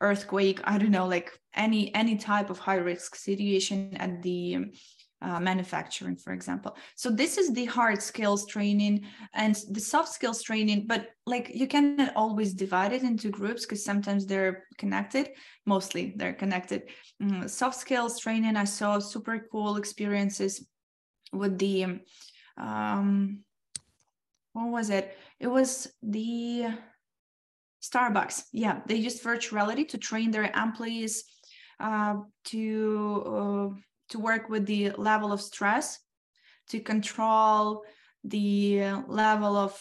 earthquake 0.00 0.60
i 0.64 0.76
don't 0.76 0.90
know 0.90 1.06
like 1.06 1.32
any 1.54 1.94
any 1.94 2.16
type 2.16 2.50
of 2.50 2.58
high 2.58 2.82
risk 2.92 3.14
situation 3.16 3.96
at 3.96 4.22
the 4.22 4.58
uh, 5.24 5.40
manufacturing, 5.40 6.16
for 6.16 6.32
example. 6.32 6.76
So 6.96 7.10
this 7.10 7.38
is 7.38 7.52
the 7.52 7.64
hard 7.64 8.02
skills 8.02 8.46
training 8.46 9.06
and 9.32 9.56
the 9.70 9.80
soft 9.80 10.12
skills 10.12 10.42
training, 10.42 10.84
but 10.86 11.08
like 11.26 11.50
you 11.54 11.66
cannot 11.66 12.14
always 12.14 12.52
divide 12.52 12.92
it 12.92 13.02
into 13.02 13.30
groups 13.30 13.64
because 13.64 13.84
sometimes 13.84 14.26
they're 14.26 14.64
connected. 14.76 15.30
Mostly 15.64 16.12
they're 16.16 16.34
connected. 16.34 16.90
Mm, 17.22 17.48
soft 17.48 17.76
skills 17.76 18.18
training, 18.18 18.56
I 18.56 18.64
saw 18.64 18.98
super 18.98 19.48
cool 19.50 19.76
experiences 19.76 20.66
with 21.32 21.58
the, 21.58 22.00
um, 22.58 23.40
what 24.52 24.68
was 24.68 24.90
it? 24.90 25.16
It 25.40 25.48
was 25.48 25.90
the 26.02 26.66
Starbucks. 27.84 28.44
Yeah, 28.52 28.80
they 28.86 28.96
use 28.96 29.20
virtual 29.20 29.56
reality 29.56 29.84
to 29.86 29.98
train 29.98 30.30
their 30.30 30.50
employees 30.52 31.24
uh, 31.80 32.14
to 32.46 33.22
uh, 33.26 33.68
to 34.10 34.18
work 34.18 34.48
with 34.48 34.66
the 34.66 34.90
level 34.92 35.32
of 35.32 35.40
stress, 35.40 35.98
to 36.68 36.80
control 36.80 37.82
the 38.22 38.80
level 39.06 39.56
of 39.56 39.78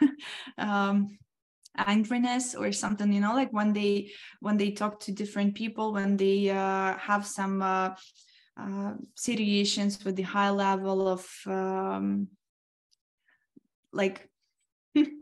um, 0.58 1.18
angriness 1.78 2.58
or 2.58 2.72
something 2.72 3.12
you 3.12 3.20
know 3.20 3.34
like 3.34 3.52
when 3.52 3.72
they 3.72 4.10
when 4.40 4.56
they 4.56 4.72
talk 4.72 4.98
to 4.98 5.12
different 5.12 5.54
people 5.54 5.92
when 5.92 6.16
they 6.16 6.50
uh, 6.50 6.96
have 6.98 7.24
some 7.24 7.62
uh, 7.62 7.90
uh, 8.60 8.94
situations 9.14 10.04
with 10.04 10.16
the 10.16 10.22
high 10.22 10.50
level 10.50 11.06
of 11.08 11.26
um, 11.46 12.28
like 13.92 14.28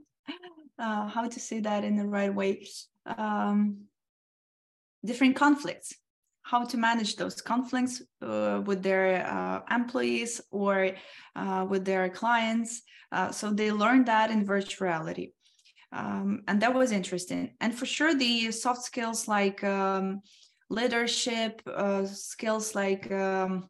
uh, 0.79 1.09
how 1.09 1.29
to 1.29 1.41
say 1.41 1.61
that 1.61 1.85
in 1.85 1.97
the 1.97 2.07
right 2.07 2.35
way 2.35 2.67
um, 3.07 3.79
different 5.05 5.37
conflicts 5.37 5.95
how 6.49 6.65
to 6.65 6.79
manage 6.79 7.17
those 7.17 7.43
conflicts 7.43 8.01
uh, 8.23 8.63
with 8.65 8.83
their 8.83 9.27
uh, 9.27 9.61
employees 9.75 10.41
or 10.51 10.93
uh, 11.37 11.67
with 11.69 11.85
their 11.85 12.09
clients. 12.09 12.83
Uh, 13.13 13.31
so 13.31 13.51
they 13.51 13.71
learned 13.71 14.07
that 14.07 14.31
in 14.31 14.47
virtual 14.47 14.87
reality. 14.87 15.33
Um, 15.93 16.43
and 16.49 16.61
that 16.63 16.75
was 16.75 16.91
interesting. 16.91 17.53
And 17.61 17.75
for 17.75 17.85
sure, 17.85 18.15
the 18.15 18.51
soft 18.51 18.83
skills 18.83 19.29
like 19.29 19.63
um, 19.63 20.21
leadership, 20.71 21.61
uh, 21.67 22.07
skills 22.07 22.75
like 22.75 23.11
um, 23.13 23.69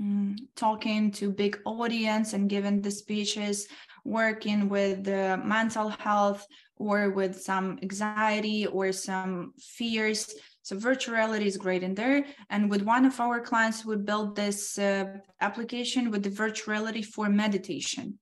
mm, 0.00 0.36
talking 0.56 1.12
to 1.12 1.30
big 1.30 1.60
audience 1.64 2.32
and 2.32 2.50
giving 2.50 2.82
the 2.82 2.90
speeches, 2.90 3.68
working 4.04 4.68
with 4.68 5.04
the 5.04 5.40
mental 5.44 5.88
health 5.88 6.46
or 6.76 7.10
with 7.10 7.40
some 7.40 7.78
anxiety 7.82 8.66
or 8.66 8.92
some 8.92 9.52
fears 9.58 10.34
so 10.62 10.78
virtual 10.78 11.16
reality 11.16 11.46
is 11.46 11.56
great 11.56 11.82
in 11.82 11.94
there. 11.94 12.24
And 12.48 12.70
with 12.70 12.82
one 12.82 13.04
of 13.04 13.18
our 13.20 13.40
clients, 13.40 13.84
we 13.84 13.96
built 13.96 14.36
this 14.36 14.78
uh, 14.78 15.06
application 15.40 16.10
with 16.10 16.22
the 16.22 16.30
virtual 16.30 16.72
reality 16.72 17.02
for 17.02 17.28
meditation. 17.28 18.18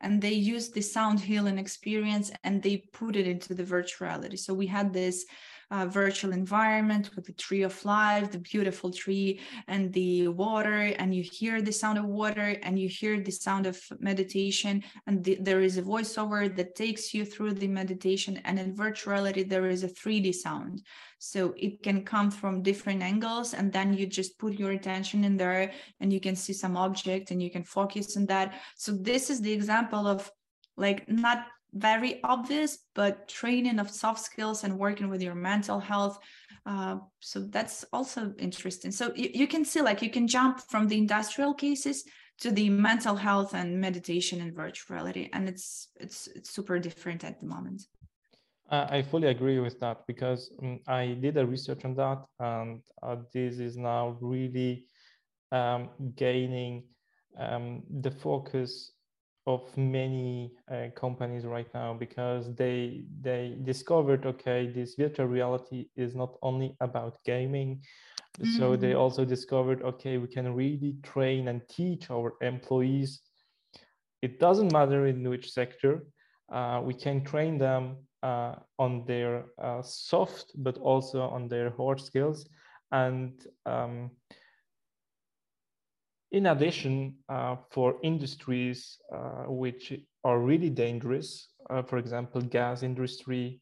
And 0.00 0.20
they 0.20 0.32
used 0.32 0.74
the 0.74 0.80
sound 0.80 1.20
healing 1.20 1.58
experience 1.58 2.30
and 2.42 2.62
they 2.62 2.78
put 2.92 3.16
it 3.16 3.26
into 3.26 3.54
the 3.54 3.64
virtual 3.64 4.08
reality. 4.08 4.36
So 4.36 4.54
we 4.54 4.66
had 4.66 4.92
this 4.92 5.24
uh, 5.70 5.86
virtual 5.86 6.32
environment 6.32 7.10
with 7.14 7.24
the 7.26 7.32
tree 7.32 7.62
of 7.62 7.84
life, 7.84 8.30
the 8.30 8.38
beautiful 8.38 8.90
tree, 8.90 9.40
and 9.68 9.92
the 9.92 10.28
water, 10.28 10.94
and 10.98 11.14
you 11.14 11.22
hear 11.22 11.62
the 11.62 11.72
sound 11.72 11.98
of 11.98 12.04
water, 12.04 12.56
and 12.62 12.78
you 12.78 12.88
hear 12.88 13.20
the 13.20 13.30
sound 13.30 13.66
of 13.66 13.80
meditation, 13.98 14.82
and 15.06 15.24
the, 15.24 15.36
there 15.40 15.60
is 15.60 15.78
a 15.78 15.82
voiceover 15.82 16.54
that 16.56 16.74
takes 16.74 17.14
you 17.14 17.24
through 17.24 17.54
the 17.54 17.68
meditation. 17.68 18.40
And 18.44 18.58
in 18.58 18.74
virtuality, 18.74 19.48
there 19.48 19.66
is 19.66 19.84
a 19.84 19.88
3D 19.88 20.34
sound, 20.34 20.82
so 21.18 21.54
it 21.56 21.82
can 21.82 22.04
come 22.04 22.30
from 22.30 22.62
different 22.62 23.02
angles, 23.02 23.54
and 23.54 23.72
then 23.72 23.94
you 23.94 24.06
just 24.06 24.38
put 24.38 24.54
your 24.54 24.72
attention 24.72 25.24
in 25.24 25.36
there, 25.36 25.72
and 26.00 26.12
you 26.12 26.20
can 26.20 26.36
see 26.36 26.52
some 26.52 26.76
object, 26.76 27.30
and 27.30 27.42
you 27.42 27.50
can 27.50 27.64
focus 27.64 28.16
on 28.16 28.26
that. 28.26 28.54
So 28.76 28.92
this 28.92 29.30
is 29.30 29.40
the 29.40 29.52
example 29.52 30.06
of 30.06 30.30
like 30.76 31.08
not 31.08 31.46
very 31.74 32.22
obvious, 32.22 32.78
but 32.94 33.28
training 33.28 33.78
of 33.78 33.90
soft 33.90 34.20
skills 34.20 34.64
and 34.64 34.78
working 34.78 35.08
with 35.08 35.22
your 35.22 35.34
mental 35.34 35.80
health. 35.80 36.18
Uh, 36.64 36.96
so 37.20 37.40
that's 37.40 37.84
also 37.92 38.32
interesting. 38.38 38.90
So 38.90 39.12
you, 39.14 39.30
you 39.34 39.46
can 39.46 39.64
see 39.64 39.82
like 39.82 40.00
you 40.00 40.10
can 40.10 40.26
jump 40.26 40.60
from 40.68 40.88
the 40.88 40.96
industrial 40.96 41.54
cases 41.54 42.04
to 42.40 42.50
the 42.50 42.68
mental 42.68 43.16
health 43.16 43.54
and 43.54 43.80
meditation 43.80 44.40
and 44.40 44.54
virtual 44.54 44.96
reality, 44.96 45.28
and 45.32 45.48
it's 45.48 45.88
it's 45.96 46.26
it's 46.28 46.50
super 46.50 46.78
different 46.78 47.24
at 47.24 47.38
the 47.40 47.46
moment. 47.46 47.82
I 48.70 49.02
fully 49.02 49.28
agree 49.28 49.60
with 49.60 49.78
that 49.80 50.06
because 50.06 50.50
um, 50.62 50.80
I 50.88 51.18
did 51.20 51.36
a 51.36 51.46
research 51.46 51.84
on 51.84 51.94
that, 51.96 52.24
and 52.40 52.80
uh, 53.02 53.16
this 53.32 53.58
is 53.58 53.76
now 53.76 54.16
really 54.20 54.86
um, 55.52 55.90
gaining 56.16 56.84
um, 57.38 57.82
the 58.00 58.10
focus 58.10 58.93
of 59.46 59.76
many 59.76 60.52
uh, 60.70 60.86
companies 60.96 61.44
right 61.44 61.68
now 61.74 61.92
because 61.92 62.54
they 62.54 63.04
they 63.20 63.56
discovered 63.62 64.24
okay 64.24 64.66
this 64.66 64.94
virtual 64.94 65.26
reality 65.26 65.86
is 65.96 66.14
not 66.14 66.36
only 66.42 66.76
about 66.80 67.18
gaming. 67.24 67.80
Mm-hmm. 68.40 68.58
so 68.58 68.74
they 68.74 68.94
also 68.94 69.24
discovered 69.24 69.80
okay 69.82 70.18
we 70.18 70.26
can 70.26 70.52
really 70.54 70.96
train 71.04 71.48
and 71.48 71.60
teach 71.68 72.10
our 72.10 72.32
employees. 72.40 73.20
It 74.22 74.40
doesn't 74.40 74.72
matter 74.72 75.06
in 75.06 75.28
which 75.28 75.52
sector 75.52 76.02
uh, 76.52 76.80
we 76.82 76.94
can 76.94 77.24
train 77.24 77.58
them 77.58 77.96
uh, 78.22 78.54
on 78.78 79.04
their 79.06 79.44
uh, 79.62 79.82
soft 79.82 80.52
but 80.56 80.78
also 80.78 81.20
on 81.22 81.48
their 81.48 81.70
hard 81.70 82.00
skills. 82.00 82.48
And 82.90 83.32
um, 83.66 84.10
in 86.34 86.46
addition, 86.46 87.14
uh, 87.28 87.54
for 87.70 87.96
industries 88.02 88.98
uh, 89.14 89.44
which 89.46 89.92
are 90.24 90.40
really 90.40 90.68
dangerous, 90.68 91.48
uh, 91.70 91.82
for 91.82 91.98
example, 91.98 92.40
gas 92.40 92.82
industry, 92.82 93.60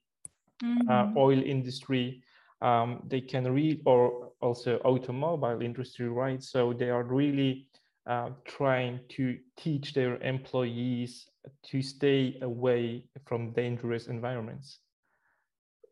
mm-hmm. 0.64 1.18
oil 1.18 1.42
industry, 1.42 2.22
um, 2.62 3.02
they 3.08 3.20
can 3.20 3.52
read, 3.52 3.82
or 3.84 4.30
also 4.40 4.78
automobile 4.84 5.60
industry, 5.60 6.08
right? 6.08 6.42
So 6.42 6.72
they 6.72 6.88
are 6.88 7.02
really 7.02 7.68
uh, 8.06 8.30
trying 8.46 9.00
to 9.16 9.36
teach 9.58 9.92
their 9.92 10.16
employees 10.22 11.28
to 11.64 11.82
stay 11.82 12.38
away 12.40 13.04
from 13.26 13.52
dangerous 13.52 14.06
environments. 14.06 14.78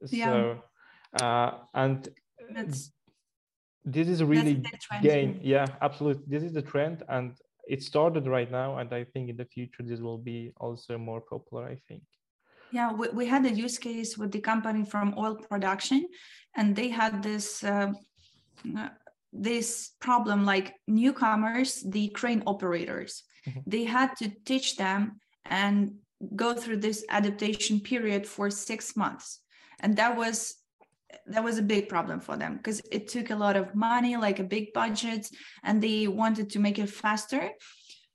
Yeah. 0.09 0.27
So, 0.27 0.63
uh, 1.23 1.51
and 1.75 2.09
That's 2.55 2.91
this 3.93 4.09
is 4.09 4.23
really 4.23 4.63
gain. 5.03 5.41
yeah. 5.43 5.67
Absolutely. 5.81 6.25
This 6.27 6.43
is 6.43 6.53
the 6.53 6.63
trend 6.63 7.03
and 7.09 7.35
it 7.71 7.83
started 7.83 8.27
right 8.27 8.51
now 8.51 8.79
and 8.79 8.93
i 8.93 9.05
think 9.05 9.31
in 9.31 9.37
the 9.37 9.45
future 9.45 9.83
this 9.83 10.01
will 10.01 10.19
be 10.19 10.53
also 10.59 10.99
more 10.99 11.21
popular 11.21 11.65
i 11.67 11.79
think. 11.89 12.03
Yeah 12.73 12.93
we, 12.93 13.09
we 13.21 13.27
had 13.27 13.45
a 13.47 13.53
use 13.67 13.79
case 13.79 14.11
with 14.21 14.31
the 14.33 14.41
company 14.41 14.85
from 14.85 15.15
oil 15.17 15.35
production 15.51 16.01
and 16.57 16.77
they 16.79 16.89
had 16.89 17.23
this 17.23 17.65
uh, 17.65 17.93
this 19.33 19.69
problem 20.07 20.45
like 20.45 20.75
newcomers 20.87 21.71
the 21.97 22.09
crane 22.19 22.43
operators. 22.47 23.13
Mm-hmm. 23.47 23.61
they 23.75 23.85
had 23.85 24.11
to 24.21 24.27
teach 24.45 24.77
them 24.77 25.01
and 25.47 25.79
go 26.45 26.53
through 26.61 26.81
this 26.81 27.01
adaptation 27.09 27.81
period 27.81 28.23
for 28.27 28.51
six 28.51 28.81
months 29.03 29.41
and 29.83 29.97
that 29.97 30.13
was 30.23 30.60
that 31.27 31.45
was 31.45 31.59
a 31.59 31.63
big 31.63 31.89
problem 31.89 32.21
for 32.21 32.37
them 32.37 32.57
because 32.57 32.81
it 32.91 33.09
took 33.09 33.31
a 33.31 33.37
lot 33.37 33.57
of 33.57 33.75
money 33.75 34.17
like 34.17 34.39
a 34.39 34.45
big 34.45 34.73
budget 34.73 35.29
and 35.63 35.83
they 35.83 36.09
wanted 36.09 36.51
to 36.51 36.59
make 36.59 36.79
it 36.79 36.89
faster. 36.89 37.51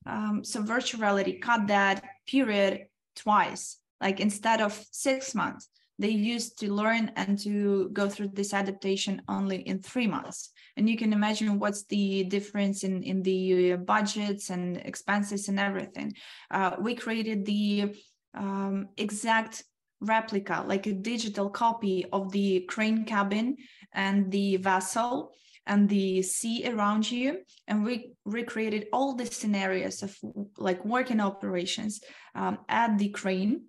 Um, 0.06 0.44
so 0.44 0.62
virtual 0.62 1.02
reality 1.02 1.40
cut 1.40 1.68
that 1.68 2.04
period 2.28 2.88
twice. 3.16 3.78
Like 4.02 4.20
instead 4.20 4.62
of 4.62 4.86
six 4.92 5.34
months 5.34 5.70
they 5.98 6.10
used 6.10 6.60
to 6.60 6.74
learn 6.74 7.12
and 7.16 7.40
to 7.40 7.90
go 7.94 8.10
through 8.10 8.30
this 8.30 8.54
adaptation 8.54 9.22
only 9.30 9.58
in 9.58 9.80
three 9.80 10.08
months. 10.08 10.52
And 10.75 10.90
you 10.90 10.98
can 10.98 11.14
imagine 11.14 11.58
what's 11.58 11.84
the 11.86 12.25
difference 12.25 12.84
in 12.84 13.02
in 13.04 13.24
the 13.24 13.74
uh, 13.74 13.78
budgets 13.78 14.50
and 14.50 14.78
expenses 14.78 15.48
and 15.48 15.60
everything. 15.60 16.14
Uh, 16.52 16.75
we 16.80 16.96
created 16.96 17.46
the 17.46 17.96
um, 18.34 18.90
exact 18.98 19.64
replica 20.06 20.64
like 20.66 20.88
a 20.88 20.94
digital 20.94 21.50
copy 21.50 22.06
of 22.12 22.32
the 22.32 22.62
crane 22.62 23.06
cabin 23.06 23.58
and 23.94 24.32
the 24.32 24.58
vessel 24.58 25.32
and 25.68 25.90
the 25.90 26.22
sea 26.22 26.68
around 26.70 27.10
you. 27.10 27.40
And 27.68 27.84
we 27.84 28.14
recreated 28.26 28.88
all 28.94 29.16
the 29.16 29.26
scenarios 29.26 30.04
of 30.04 30.18
like 30.58 30.84
working 30.86 31.20
operations 31.20 32.02
um, 32.36 32.60
at 32.70 32.98
the 32.98 33.10
crane. 33.10 33.66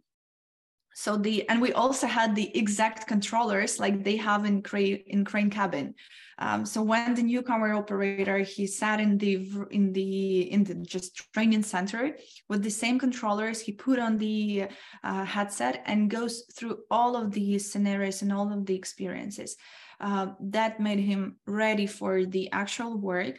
So 0.95 1.17
the 1.17 1.49
and 1.49 1.61
we 1.61 1.73
also 1.73 2.07
had 2.07 2.35
the 2.35 2.57
exact 2.57 3.07
controllers 3.07 3.79
like 3.79 4.03
they 4.03 4.17
have 4.17 4.45
in 4.47 4.63
crane 4.63 5.03
in 5.07 5.25
crane 5.25 5.51
cabin 5.51 5.95
um, 6.39 6.67
so 6.67 6.83
when 6.83 7.15
the 7.15 7.23
newcomer 7.23 7.73
operator 7.73 8.39
he 8.39 8.67
sat 8.67 9.01
in 9.01 9.17
the 9.17 9.49
in 9.71 9.93
the 9.93 10.53
in 10.53 10.65
the 10.65 10.75
just 10.75 11.33
training 11.33 11.63
center 11.63 12.17
with 12.49 12.63
the 12.63 12.71
same 12.71 12.99
controllers, 12.99 13.61
he 13.61 13.73
put 13.73 13.99
on 13.99 14.19
the 14.19 14.67
uh, 15.03 15.25
headset 15.25 15.83
and 15.87 16.11
goes 16.11 16.45
through 16.55 16.79
all 16.91 17.17
of 17.17 17.33
the 17.33 17.59
scenarios 17.59 18.21
and 18.21 18.33
all 18.33 18.53
of 18.53 18.67
the 18.67 18.75
experiences. 18.75 19.57
Uh, 19.99 20.27
that 20.41 20.79
made 20.79 20.99
him 20.99 21.37
ready 21.47 21.87
for 21.87 22.27
the 22.27 22.53
actual 22.53 22.99
work 22.99 23.37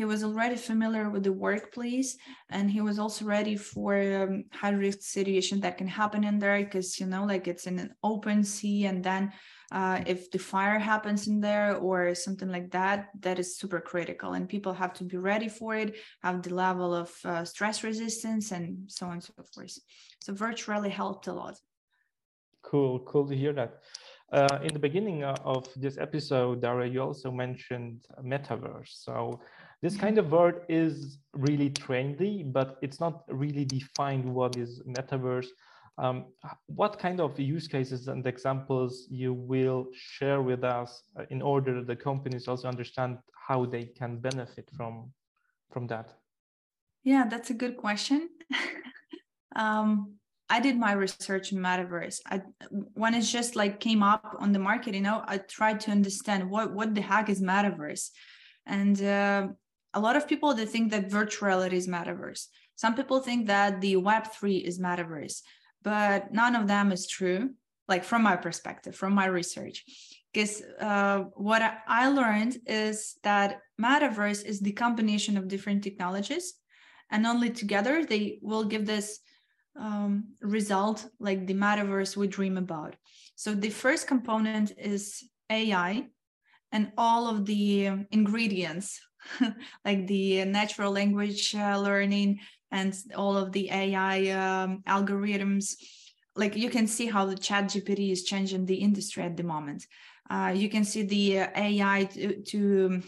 he 0.00 0.06
was 0.06 0.24
already 0.24 0.56
familiar 0.56 1.10
with 1.10 1.24
the 1.24 1.38
workplace 1.48 2.16
and 2.48 2.70
he 2.70 2.80
was 2.80 2.98
also 2.98 3.22
ready 3.26 3.54
for 3.54 3.92
um, 4.22 4.44
high 4.50 4.76
risk 4.86 5.02
situation 5.02 5.60
that 5.60 5.76
can 5.76 5.86
happen 5.86 6.24
in 6.24 6.38
there 6.38 6.64
because 6.64 6.98
you 6.98 7.04
know 7.04 7.24
like 7.32 7.46
it's 7.46 7.66
in 7.66 7.78
an 7.78 7.92
open 8.02 8.42
sea 8.42 8.86
and 8.86 9.04
then 9.04 9.30
uh, 9.72 10.00
if 10.06 10.30
the 10.30 10.38
fire 10.38 10.78
happens 10.78 11.28
in 11.28 11.38
there 11.38 11.76
or 11.76 12.14
something 12.14 12.50
like 12.56 12.70
that 12.70 13.10
that 13.20 13.38
is 13.38 13.58
super 13.58 13.78
critical 13.78 14.32
and 14.32 14.48
people 14.48 14.72
have 14.72 14.94
to 14.94 15.04
be 15.04 15.18
ready 15.18 15.50
for 15.50 15.76
it 15.76 15.90
have 16.22 16.40
the 16.40 16.54
level 16.54 16.94
of 16.94 17.10
uh, 17.26 17.44
stress 17.44 17.84
resistance 17.84 18.52
and 18.52 18.90
so 18.96 19.04
on 19.04 19.12
and 19.12 19.22
so 19.22 19.34
forth. 19.34 19.78
So 20.24 20.32
virtually 20.32 20.76
really 20.76 20.94
helped 21.02 21.26
a 21.26 21.34
lot. 21.34 21.56
Cool 22.62 23.00
cool 23.00 23.28
to 23.28 23.36
hear 23.36 23.52
that. 23.52 23.72
Uh, 24.32 24.60
in 24.62 24.72
the 24.72 24.78
beginning 24.78 25.24
uh, 25.24 25.34
of 25.44 25.66
this 25.74 25.98
episode, 25.98 26.62
Daria, 26.62 26.88
you 26.88 27.02
also 27.02 27.32
mentioned 27.32 28.06
metaverse. 28.24 28.92
So 29.06 29.40
this 29.82 29.96
kind 29.96 30.18
of 30.18 30.30
word 30.30 30.62
is 30.68 31.18
really 31.32 31.70
trendy, 31.70 32.50
but 32.52 32.78
it's 32.82 33.00
not 33.00 33.24
really 33.28 33.64
defined 33.64 34.24
what 34.24 34.56
is 34.56 34.82
metaverse. 34.86 35.46
Um, 35.96 36.26
what 36.66 36.98
kind 36.98 37.20
of 37.20 37.38
use 37.38 37.66
cases 37.66 38.08
and 38.08 38.26
examples 38.26 39.06
you 39.10 39.34
will 39.34 39.86
share 39.92 40.40
with 40.40 40.64
us 40.64 41.02
uh, 41.18 41.24
in 41.30 41.42
order 41.42 41.84
the 41.84 41.96
companies 41.96 42.48
also 42.48 42.68
understand 42.68 43.18
how 43.34 43.66
they 43.66 43.84
can 43.84 44.18
benefit 44.18 44.68
from 44.76 45.12
from 45.70 45.86
that? 45.88 46.14
Yeah, 47.04 47.26
that's 47.28 47.50
a 47.50 47.54
good 47.54 47.76
question. 47.76 48.28
um, 49.56 50.14
I 50.48 50.60
did 50.60 50.78
my 50.78 50.92
research 50.92 51.52
in 51.52 51.58
metaverse. 51.58 52.20
I, 52.26 52.42
when 52.70 53.14
it 53.14 53.22
just 53.22 53.54
like 53.54 53.78
came 53.78 54.02
up 54.02 54.36
on 54.38 54.52
the 54.52 54.58
market, 54.58 54.94
you 54.94 55.00
know, 55.00 55.22
I 55.26 55.38
tried 55.38 55.80
to 55.80 55.90
understand 55.90 56.50
what 56.50 56.72
what 56.72 56.94
the 56.94 57.02
heck 57.02 57.28
is 57.28 57.40
metaverse, 57.40 58.10
and 58.66 59.02
uh, 59.02 59.48
a 59.94 60.00
lot 60.00 60.16
of 60.16 60.28
people 60.28 60.54
they 60.54 60.66
think 60.66 60.90
that 60.90 61.10
virtuality 61.10 61.72
is 61.74 61.88
metaverse. 61.88 62.46
Some 62.76 62.94
people 62.94 63.20
think 63.20 63.46
that 63.46 63.80
the 63.80 63.96
Web 63.96 64.28
three 64.32 64.56
is 64.56 64.78
metaverse, 64.78 65.42
but 65.82 66.32
none 66.32 66.56
of 66.56 66.66
them 66.66 66.92
is 66.92 67.06
true. 67.06 67.50
Like 67.88 68.04
from 68.04 68.22
my 68.22 68.36
perspective, 68.36 68.94
from 68.94 69.14
my 69.14 69.26
research, 69.26 69.84
because 70.32 70.62
uh, 70.78 71.24
what 71.34 71.60
I 71.88 72.08
learned 72.08 72.58
is 72.66 73.16
that 73.24 73.58
metaverse 73.82 74.44
is 74.44 74.60
the 74.60 74.72
combination 74.72 75.36
of 75.36 75.48
different 75.48 75.82
technologies, 75.82 76.54
and 77.10 77.26
only 77.26 77.50
together 77.50 78.04
they 78.04 78.38
will 78.42 78.64
give 78.64 78.86
this 78.86 79.18
um, 79.76 80.34
result 80.40 81.06
like 81.18 81.46
the 81.46 81.54
metaverse 81.54 82.16
we 82.16 82.28
dream 82.28 82.56
about. 82.58 82.94
So 83.34 83.54
the 83.54 83.70
first 83.70 84.06
component 84.06 84.72
is 84.78 85.24
AI 85.50 86.06
and 86.72 86.92
all 86.96 87.28
of 87.28 87.44
the 87.44 87.90
ingredients 88.10 89.00
like 89.84 90.06
the 90.06 90.44
natural 90.44 90.92
language 90.92 91.54
uh, 91.54 91.78
learning 91.78 92.40
and 92.70 92.94
all 93.16 93.36
of 93.36 93.52
the 93.52 93.70
AI 93.70 94.28
um, 94.30 94.82
algorithms. 94.86 95.74
Like 96.36 96.56
you 96.56 96.70
can 96.70 96.86
see 96.86 97.06
how 97.06 97.26
the 97.26 97.36
chat 97.36 97.64
GPT 97.64 98.12
is 98.12 98.24
changing 98.24 98.66
the 98.66 98.76
industry 98.76 99.22
at 99.22 99.36
the 99.36 99.42
moment. 99.42 99.86
Uh, 100.28 100.52
you 100.54 100.68
can 100.68 100.84
see 100.84 101.02
the 101.02 101.40
uh, 101.40 101.48
AI 101.56 102.04
to, 102.04 102.42
to, 102.42 103.02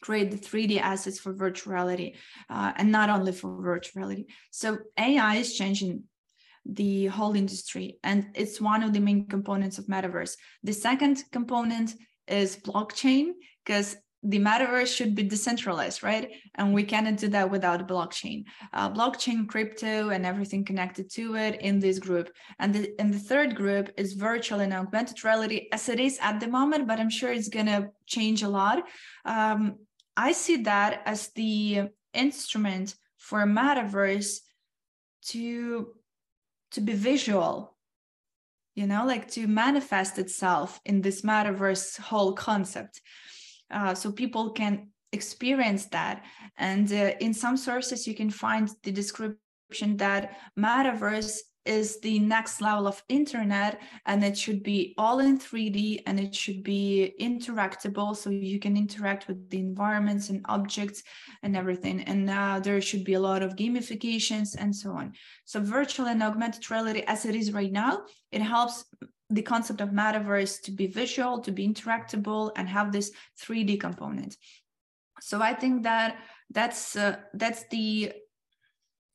create 0.00 0.30
the 0.30 0.36
3D 0.36 0.80
assets 0.80 1.18
for 1.18 1.34
virtuality 1.34 2.14
uh, 2.50 2.72
and 2.76 2.92
not 2.92 3.10
only 3.10 3.32
for 3.32 3.50
virtuality. 3.60 4.26
So 4.50 4.78
AI 4.96 5.36
is 5.36 5.56
changing 5.56 6.04
the 6.64 7.06
whole 7.06 7.34
industry 7.34 7.98
and 8.04 8.28
it's 8.34 8.60
one 8.60 8.82
of 8.82 8.92
the 8.92 9.00
main 9.00 9.26
components 9.26 9.78
of 9.78 9.86
metaverse. 9.86 10.36
The 10.62 10.72
second 10.72 11.24
component 11.32 11.94
is 12.26 12.56
blockchain 12.56 13.32
because 13.64 13.96
the 14.22 14.38
metaverse 14.38 14.94
should 14.94 15.14
be 15.14 15.22
decentralized, 15.22 16.02
right? 16.02 16.30
And 16.56 16.74
we 16.74 16.82
cannot 16.82 17.18
do 17.18 17.28
that 17.28 17.50
without 17.50 17.86
blockchain. 17.86 18.44
Uh, 18.72 18.90
blockchain, 18.90 19.46
crypto, 19.46 20.10
and 20.10 20.26
everything 20.26 20.64
connected 20.64 21.08
to 21.12 21.36
it 21.36 21.60
in 21.60 21.78
this 21.78 21.98
group. 21.98 22.30
And 22.58 22.74
the, 22.74 22.94
and 22.98 23.14
the 23.14 23.18
third 23.18 23.54
group 23.54 23.90
is 23.96 24.14
virtual 24.14 24.60
and 24.60 24.72
augmented 24.72 25.22
reality 25.22 25.68
as 25.72 25.88
it 25.88 26.00
is 26.00 26.18
at 26.20 26.40
the 26.40 26.48
moment, 26.48 26.88
but 26.88 26.98
I'm 26.98 27.10
sure 27.10 27.32
it's 27.32 27.48
going 27.48 27.66
to 27.66 27.90
change 28.06 28.42
a 28.42 28.48
lot. 28.48 28.82
Um, 29.24 29.76
I 30.16 30.32
see 30.32 30.62
that 30.64 31.02
as 31.06 31.28
the 31.36 31.82
instrument 32.12 32.96
for 33.18 33.42
a 33.42 33.46
metaverse 33.46 34.38
to, 35.26 35.92
to 36.72 36.80
be 36.80 36.94
visual 36.94 37.76
you 38.74 38.86
know 38.86 39.04
like 39.04 39.28
to 39.28 39.48
manifest 39.48 40.18
itself 40.18 40.80
in 40.84 41.02
this 41.02 41.22
metaverse 41.22 41.98
whole 41.98 42.32
concept 42.32 43.00
uh, 43.70 43.94
so 43.94 44.12
people 44.12 44.50
can 44.50 44.88
experience 45.12 45.86
that. 45.86 46.24
And 46.56 46.92
uh, 46.92 47.12
in 47.20 47.32
some 47.34 47.56
sources 47.56 48.06
you 48.06 48.14
can 48.14 48.30
find 48.30 48.68
the 48.82 48.92
description 48.92 49.96
that 49.96 50.36
metaverse 50.58 51.38
is 51.64 52.00
the 52.00 52.18
next 52.18 52.62
level 52.62 52.86
of 52.86 53.02
internet 53.10 53.78
and 54.06 54.24
it 54.24 54.36
should 54.38 54.62
be 54.62 54.94
all 54.96 55.18
in 55.20 55.38
3d 55.38 56.02
and 56.06 56.18
it 56.18 56.34
should 56.34 56.62
be 56.62 57.14
interactable 57.20 58.16
so 58.16 58.30
you 58.30 58.58
can 58.58 58.74
interact 58.74 59.28
with 59.28 59.50
the 59.50 59.58
environments 59.58 60.30
and 60.30 60.40
objects 60.48 61.02
and 61.42 61.54
everything. 61.54 62.02
And 62.04 62.30
uh, 62.30 62.60
there 62.60 62.80
should 62.80 63.04
be 63.04 63.14
a 63.14 63.20
lot 63.20 63.42
of 63.42 63.54
gamifications 63.54 64.56
and 64.58 64.74
so 64.74 64.92
on. 64.92 65.12
So 65.44 65.60
virtual 65.60 66.06
and 66.06 66.22
augmented 66.22 66.70
reality 66.70 67.02
as 67.06 67.26
it 67.26 67.34
is 67.34 67.52
right 67.52 67.72
now 67.72 68.02
it 68.32 68.40
helps 68.40 68.84
the 69.30 69.42
concept 69.42 69.80
of 69.80 69.90
metaverse 69.90 70.62
to 70.62 70.70
be 70.70 70.86
visual, 70.86 71.40
to 71.40 71.52
be 71.52 71.68
interactable, 71.68 72.50
and 72.56 72.68
have 72.68 72.92
this 72.92 73.12
3D 73.42 73.78
component. 73.80 74.36
So 75.20 75.42
I 75.42 75.54
think 75.54 75.82
that 75.82 76.16
that's 76.50 76.96
uh, 76.96 77.16
that's 77.34 77.64
the 77.70 78.12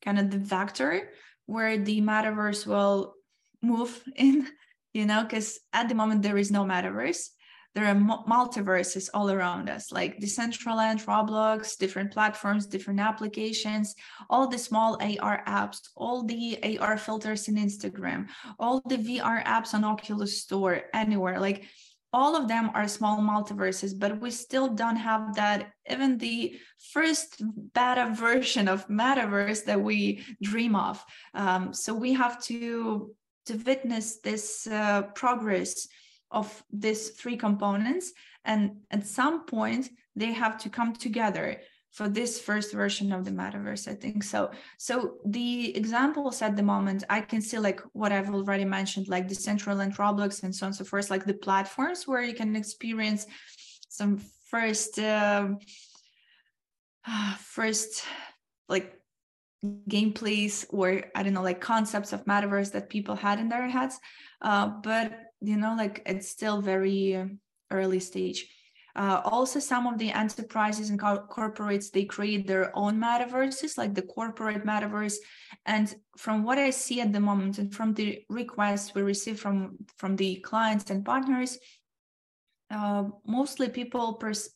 kind 0.03 0.19
of 0.19 0.29
the 0.29 0.37
vector 0.37 1.09
where 1.45 1.77
the 1.77 2.01
metaverse 2.01 2.67
will 2.67 3.15
move 3.61 4.03
in, 4.15 4.47
you 4.93 5.05
know, 5.05 5.23
because 5.23 5.59
at 5.71 5.89
the 5.89 5.95
moment 5.95 6.21
there 6.21 6.37
is 6.37 6.51
no 6.51 6.63
metaverse 6.63 7.29
there 7.75 7.85
are 7.85 7.95
multiverses 7.95 9.09
all 9.13 9.31
around 9.31 9.69
us, 9.69 9.91
like 9.91 10.19
Decentraland, 10.19 11.03
Roblox, 11.05 11.77
different 11.77 12.11
platforms, 12.11 12.67
different 12.67 12.99
applications, 12.99 13.95
all 14.29 14.47
the 14.47 14.59
small 14.59 14.97
AR 15.01 15.43
apps, 15.47 15.79
all 15.95 16.23
the 16.23 16.79
AR 16.79 16.97
filters 16.97 17.47
in 17.47 17.55
Instagram, 17.55 18.27
all 18.59 18.81
the 18.85 18.97
VR 18.97 19.43
apps 19.43 19.73
on 19.73 19.83
Oculus 19.83 20.41
Store, 20.41 20.83
anywhere. 20.93 21.39
Like 21.39 21.65
all 22.13 22.35
of 22.35 22.47
them 22.47 22.69
are 22.75 22.87
small 22.87 23.17
multiverses, 23.17 23.97
but 23.97 24.21
we 24.21 24.29
still 24.29 24.67
don't 24.69 24.97
have 24.97 25.35
that, 25.35 25.71
even 25.89 26.19
the 26.19 26.59
first 26.91 27.41
beta 27.73 28.13
version 28.13 28.67
of 28.67 28.87
metaverse 28.87 29.65
that 29.65 29.81
we 29.81 30.23
dream 30.43 30.75
of. 30.75 31.03
Um, 31.33 31.73
so 31.73 31.93
we 31.93 32.13
have 32.13 32.41
to 32.43 33.15
to 33.45 33.57
witness 33.65 34.19
this 34.21 34.67
uh, 34.67 35.01
progress 35.15 35.87
of 36.33 36.63
these 36.71 37.09
three 37.09 37.37
components 37.37 38.11
and 38.45 38.77
at 38.91 39.05
some 39.05 39.45
point 39.45 39.89
they 40.15 40.33
have 40.33 40.57
to 40.57 40.69
come 40.69 40.93
together 40.93 41.61
for 41.91 42.09
this 42.09 42.41
first 42.41 42.73
version 42.73 43.11
of 43.13 43.23
the 43.23 43.31
metaverse 43.31 43.87
i 43.87 43.93
think. 43.93 44.23
So 44.23 44.51
so 44.77 45.17
the 45.25 45.75
examples 45.77 46.41
at 46.41 46.55
the 46.55 46.63
moment 46.63 47.03
i 47.09 47.21
can 47.21 47.41
see 47.41 47.59
like 47.59 47.81
what 47.93 48.11
i've 48.11 48.33
already 48.33 48.65
mentioned 48.65 49.07
like 49.07 49.27
decentraland 49.27 49.95
roblox 49.97 50.43
and 50.43 50.53
so 50.55 50.65
on 50.65 50.69
and 50.69 50.75
so 50.75 50.83
forth 50.83 51.11
like 51.11 51.25
the 51.25 51.35
platforms 51.47 52.07
where 52.07 52.23
you 52.23 52.33
can 52.33 52.55
experience 52.55 53.25
some 53.89 54.17
first 54.49 54.99
um, 54.99 55.59
first 57.37 58.03
like 58.67 58.99
gameplays 59.87 60.65
or 60.69 61.03
i 61.15 61.23
don't 61.23 61.33
know 61.33 61.41
like 61.41 61.61
concepts 61.61 62.13
of 62.13 62.25
metaverse 62.25 62.71
that 62.71 62.89
people 62.89 63.15
had 63.15 63.39
in 63.39 63.49
their 63.49 63.67
heads 63.67 63.99
uh, 64.41 64.67
but 64.67 65.11
you 65.41 65.57
know 65.57 65.75
like 65.77 66.01
it's 66.05 66.29
still 66.29 66.61
very 66.61 67.29
early 67.71 67.99
stage 67.99 68.47
uh, 68.95 69.21
also, 69.25 69.59
some 69.59 69.87
of 69.87 69.97
the 69.97 70.11
enterprises 70.11 70.91
and 70.91 70.99
co- 70.99 71.25
corporates 71.27 71.89
they 71.89 72.05
create 72.05 72.45
their 72.45 72.75
own 72.77 73.01
metaverses, 73.01 73.75
like 73.75 73.95
the 73.95 74.03
corporate 74.03 74.65
metaverse. 74.65 75.15
And 75.65 75.93
from 76.15 76.43
what 76.43 76.59
I 76.59 76.69
see 76.69 77.01
at 77.01 77.11
the 77.11 77.19
moment, 77.19 77.57
and 77.57 77.73
from 77.73 77.95
the 77.95 78.23
requests 78.29 78.93
we 78.93 79.01
receive 79.01 79.39
from 79.39 79.77
from 79.97 80.15
the 80.15 80.35
clients 80.41 80.91
and 80.91 81.03
partners, 81.03 81.57
uh, 82.69 83.05
mostly 83.25 83.69
people 83.69 84.13
pers- 84.13 84.53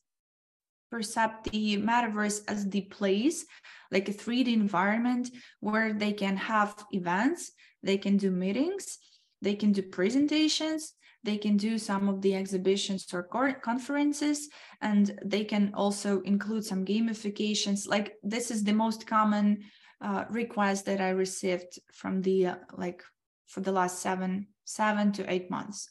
perceive 0.89 1.29
the 1.51 1.77
metaverse 1.77 2.41
as 2.47 2.69
the 2.69 2.81
place, 2.81 3.45
like 3.91 4.09
a 4.09 4.13
3D 4.13 4.53
environment 4.53 5.29
where 5.59 5.93
they 5.93 6.13
can 6.13 6.37
have 6.37 6.75
events, 6.91 7.51
they 7.83 7.97
can 7.97 8.17
do 8.17 8.31
meetings, 8.31 8.97
they 9.41 9.55
can 9.55 9.71
do 9.71 9.81
presentations, 9.81 10.93
they 11.23 11.37
can 11.37 11.57
do 11.57 11.77
some 11.77 12.07
of 12.07 12.21
the 12.21 12.35
exhibitions 12.35 13.05
or 13.13 13.53
conferences 13.53 14.49
and 14.81 15.19
they 15.25 15.43
can 15.43 15.71
also 15.73 16.21
include 16.21 16.63
some 16.63 16.85
gamifications. 16.85 17.87
Like 17.87 18.15
this 18.23 18.49
is 18.51 18.63
the 18.63 18.73
most 18.73 19.07
common 19.07 19.63
uh, 20.01 20.25
request 20.29 20.85
that 20.85 21.01
i 21.01 21.09
received 21.09 21.79
from 21.91 22.21
the 22.21 22.47
uh, 22.47 22.55
like 22.77 23.03
for 23.47 23.61
the 23.61 23.71
last 23.71 23.99
seven 23.99 24.47
seven 24.63 25.11
to 25.11 25.31
eight 25.31 25.49
months 25.49 25.89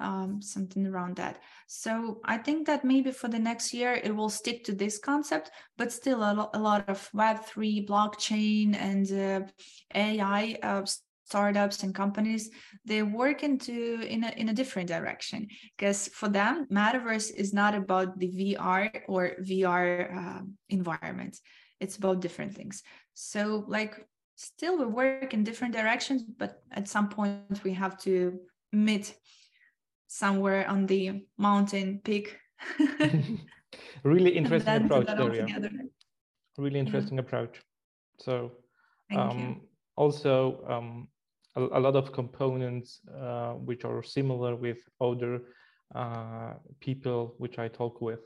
um, 0.00 0.40
something 0.42 0.86
around 0.86 1.16
that. 1.16 1.40
So 1.66 2.20
i 2.24 2.36
think 2.36 2.66
that 2.66 2.84
maybe 2.84 3.10
for 3.10 3.28
the 3.28 3.38
next 3.38 3.72
year 3.72 3.94
it 3.94 4.14
will 4.14 4.28
stick 4.28 4.64
to 4.64 4.72
this 4.72 4.98
concept 4.98 5.50
but 5.76 5.92
still 5.92 6.22
a, 6.22 6.32
lo- 6.32 6.50
a 6.54 6.58
lot 6.58 6.88
of 6.88 7.10
web3 7.12 7.86
blockchain 7.86 8.76
and 8.76 9.10
uh, 9.12 9.46
ai 9.94 10.58
uh, 10.62 10.84
startups 11.26 11.82
and 11.82 11.94
companies 11.94 12.50
they 12.84 13.02
work 13.02 13.42
into 13.42 14.00
in 14.02 14.22
a, 14.24 14.30
in 14.36 14.48
a 14.48 14.54
different 14.54 14.88
direction. 14.88 15.48
Because 15.76 16.08
for 16.08 16.28
them 16.28 16.66
metaverse 16.70 17.34
is 17.34 17.52
not 17.52 17.74
about 17.74 18.18
the 18.18 18.28
vr 18.28 19.02
or 19.08 19.32
vr 19.42 20.16
uh, 20.16 20.42
environment. 20.68 21.38
It's 21.80 21.96
about 21.96 22.20
different 22.20 22.54
things. 22.54 22.82
So 23.14 23.64
like 23.66 24.06
still 24.36 24.78
we 24.78 24.86
work 24.86 25.34
in 25.34 25.42
different 25.44 25.74
directions 25.74 26.22
but 26.22 26.62
at 26.70 26.88
some 26.88 27.08
point 27.08 27.64
we 27.64 27.72
have 27.72 27.98
to 27.98 28.38
meet 28.72 29.14
somewhere 30.22 30.68
on 30.68 30.86
the 30.86 31.02
mountain 31.36 32.00
peak 32.04 32.38
really 34.04 34.32
interesting 34.40 34.84
approach 34.84 35.06
there 35.06 35.30
really 36.58 36.80
interesting 36.80 37.18
yeah. 37.18 37.24
approach 37.24 37.60
so 38.18 38.52
um, 39.14 39.60
also 39.96 40.64
um, 40.68 41.08
a, 41.56 41.62
a 41.78 41.80
lot 41.80 41.96
of 41.96 42.12
components 42.12 43.00
uh, 43.20 43.52
which 43.52 43.84
are 43.84 44.02
similar 44.02 44.54
with 44.54 44.78
other 45.00 45.42
uh, 45.94 46.54
people 46.80 47.34
which 47.38 47.58
I 47.58 47.68
talk 47.68 48.00
with. 48.00 48.20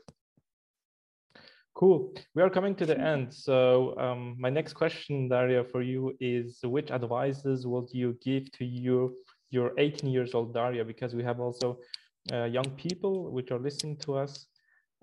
Cool. 1.73 2.13
We 2.35 2.43
are 2.43 2.49
coming 2.49 2.75
to 2.75 2.85
the 2.85 2.99
end. 2.99 3.33
So 3.33 3.97
um, 3.97 4.35
my 4.37 4.49
next 4.49 4.73
question, 4.73 5.29
Daria, 5.29 5.63
for 5.63 5.81
you 5.81 6.13
is 6.19 6.59
which 6.63 6.91
advices 6.91 7.65
would 7.65 7.89
you 7.93 8.17
give 8.21 8.51
to 8.53 8.65
you, 8.65 9.15
your 9.51 9.73
18 9.77 10.09
years 10.09 10.33
old 10.33 10.53
Daria? 10.53 10.83
Because 10.83 11.13
we 11.13 11.23
have 11.23 11.39
also 11.39 11.77
uh, 12.31 12.45
young 12.45 12.69
people 12.71 13.31
which 13.31 13.51
are 13.51 13.59
listening 13.59 13.97
to 13.97 14.17
us. 14.17 14.47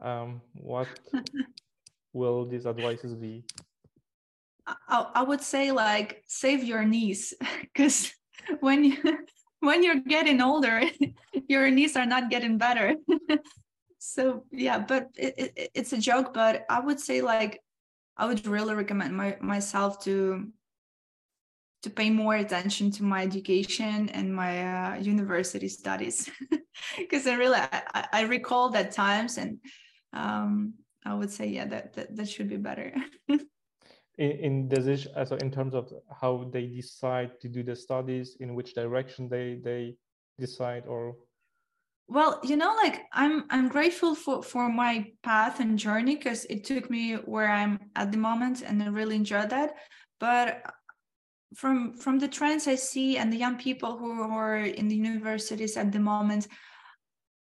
Um, 0.02 0.40
what 0.54 0.88
will 2.12 2.46
these 2.46 2.66
advices 2.66 3.14
be? 3.14 3.44
I, 4.88 5.06
I 5.14 5.22
would 5.22 5.40
say 5.40 5.72
like 5.72 6.22
save 6.26 6.64
your 6.64 6.84
knees 6.84 7.34
because 7.62 8.12
when 8.60 8.84
you 8.84 8.96
when 9.60 9.82
you're 9.82 10.00
getting 10.00 10.40
older 10.40 10.82
your 11.48 11.68
knees 11.70 11.96
are 11.96 12.06
not 12.06 12.30
getting 12.30 12.58
better 12.58 12.94
so 13.98 14.44
yeah 14.52 14.78
but 14.78 15.08
it, 15.16 15.34
it, 15.36 15.70
it's 15.74 15.92
a 15.92 15.98
joke 15.98 16.32
but 16.32 16.64
i 16.70 16.78
would 16.78 17.00
say 17.00 17.22
like 17.22 17.60
i 18.16 18.24
would 18.24 18.46
really 18.46 18.74
recommend 18.74 19.16
my, 19.16 19.36
myself 19.40 20.04
to 20.04 20.46
to 21.82 21.90
pay 21.90 22.10
more 22.10 22.36
attention 22.36 22.90
to 22.90 23.04
my 23.04 23.22
education 23.22 24.08
and 24.10 24.34
my 24.34 24.52
uh, 24.64 24.96
university 24.96 25.68
studies. 25.68 26.30
Because 26.96 27.26
i 27.26 27.34
really 27.34 27.58
I, 27.58 28.06
I, 28.12 28.22
recall 28.22 28.70
that 28.70 28.92
times 28.92 29.36
and 29.36 29.58
um, 30.12 30.74
i 31.04 31.12
would 31.12 31.30
say 31.30 31.46
yeah 31.48 31.66
that 31.66 31.94
that, 31.94 32.16
that 32.16 32.28
should 32.28 32.48
be 32.48 32.56
better. 32.56 32.94
In, 34.18 34.30
in 34.46 34.68
decision 34.68 35.12
so 35.26 35.36
in 35.36 35.50
terms 35.50 35.74
of 35.74 35.92
how 36.20 36.50
they 36.52 36.66
decide 36.66 37.38
to 37.40 37.48
do 37.48 37.62
the 37.62 37.76
studies 37.76 38.36
in 38.40 38.56
which 38.56 38.74
direction 38.74 39.28
they 39.28 39.60
they 39.62 39.94
decide 40.40 40.86
or? 40.86 41.14
Well 42.08 42.40
you 42.42 42.56
know 42.56 42.74
like 42.82 43.04
i'm 43.12 43.44
i'm 43.50 43.68
grateful 43.68 44.16
for 44.16 44.42
for 44.42 44.68
my 44.68 45.12
path 45.22 45.60
and 45.60 45.78
journey 45.78 46.16
because 46.16 46.46
it 46.46 46.64
took 46.64 46.90
me 46.90 47.14
where 47.14 47.48
i'm 47.48 47.78
at 47.94 48.10
the 48.10 48.18
moment 48.18 48.62
and 48.62 48.82
i 48.82 48.88
really 48.88 49.14
enjoyed 49.14 49.50
that. 49.50 49.74
But 50.18 50.62
from 51.54 51.96
from 51.96 52.18
the 52.18 52.28
trends 52.28 52.68
i 52.68 52.74
see 52.74 53.16
and 53.16 53.32
the 53.32 53.36
young 53.36 53.56
people 53.56 53.96
who 53.96 54.22
are 54.22 54.58
in 54.58 54.88
the 54.88 54.96
universities 54.96 55.76
at 55.76 55.92
the 55.92 55.98
moment 55.98 56.46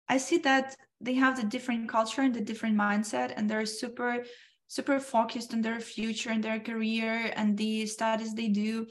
i 0.07 0.17
see 0.17 0.37
that 0.37 0.75
they 1.01 1.13
have 1.13 1.35
the 1.35 1.47
different 1.47 1.89
culture 1.89 2.21
and 2.21 2.33
the 2.33 2.41
different 2.41 2.77
mindset 2.77 3.33
and 3.35 3.49
they're 3.49 3.65
super 3.65 4.23
super 4.67 4.99
focused 4.99 5.53
on 5.53 5.61
their 5.61 5.79
future 5.79 6.29
and 6.29 6.43
their 6.43 6.59
career 6.59 7.31
and 7.35 7.57
the 7.57 7.85
studies 7.85 8.33
they 8.33 8.49
do. 8.49 8.85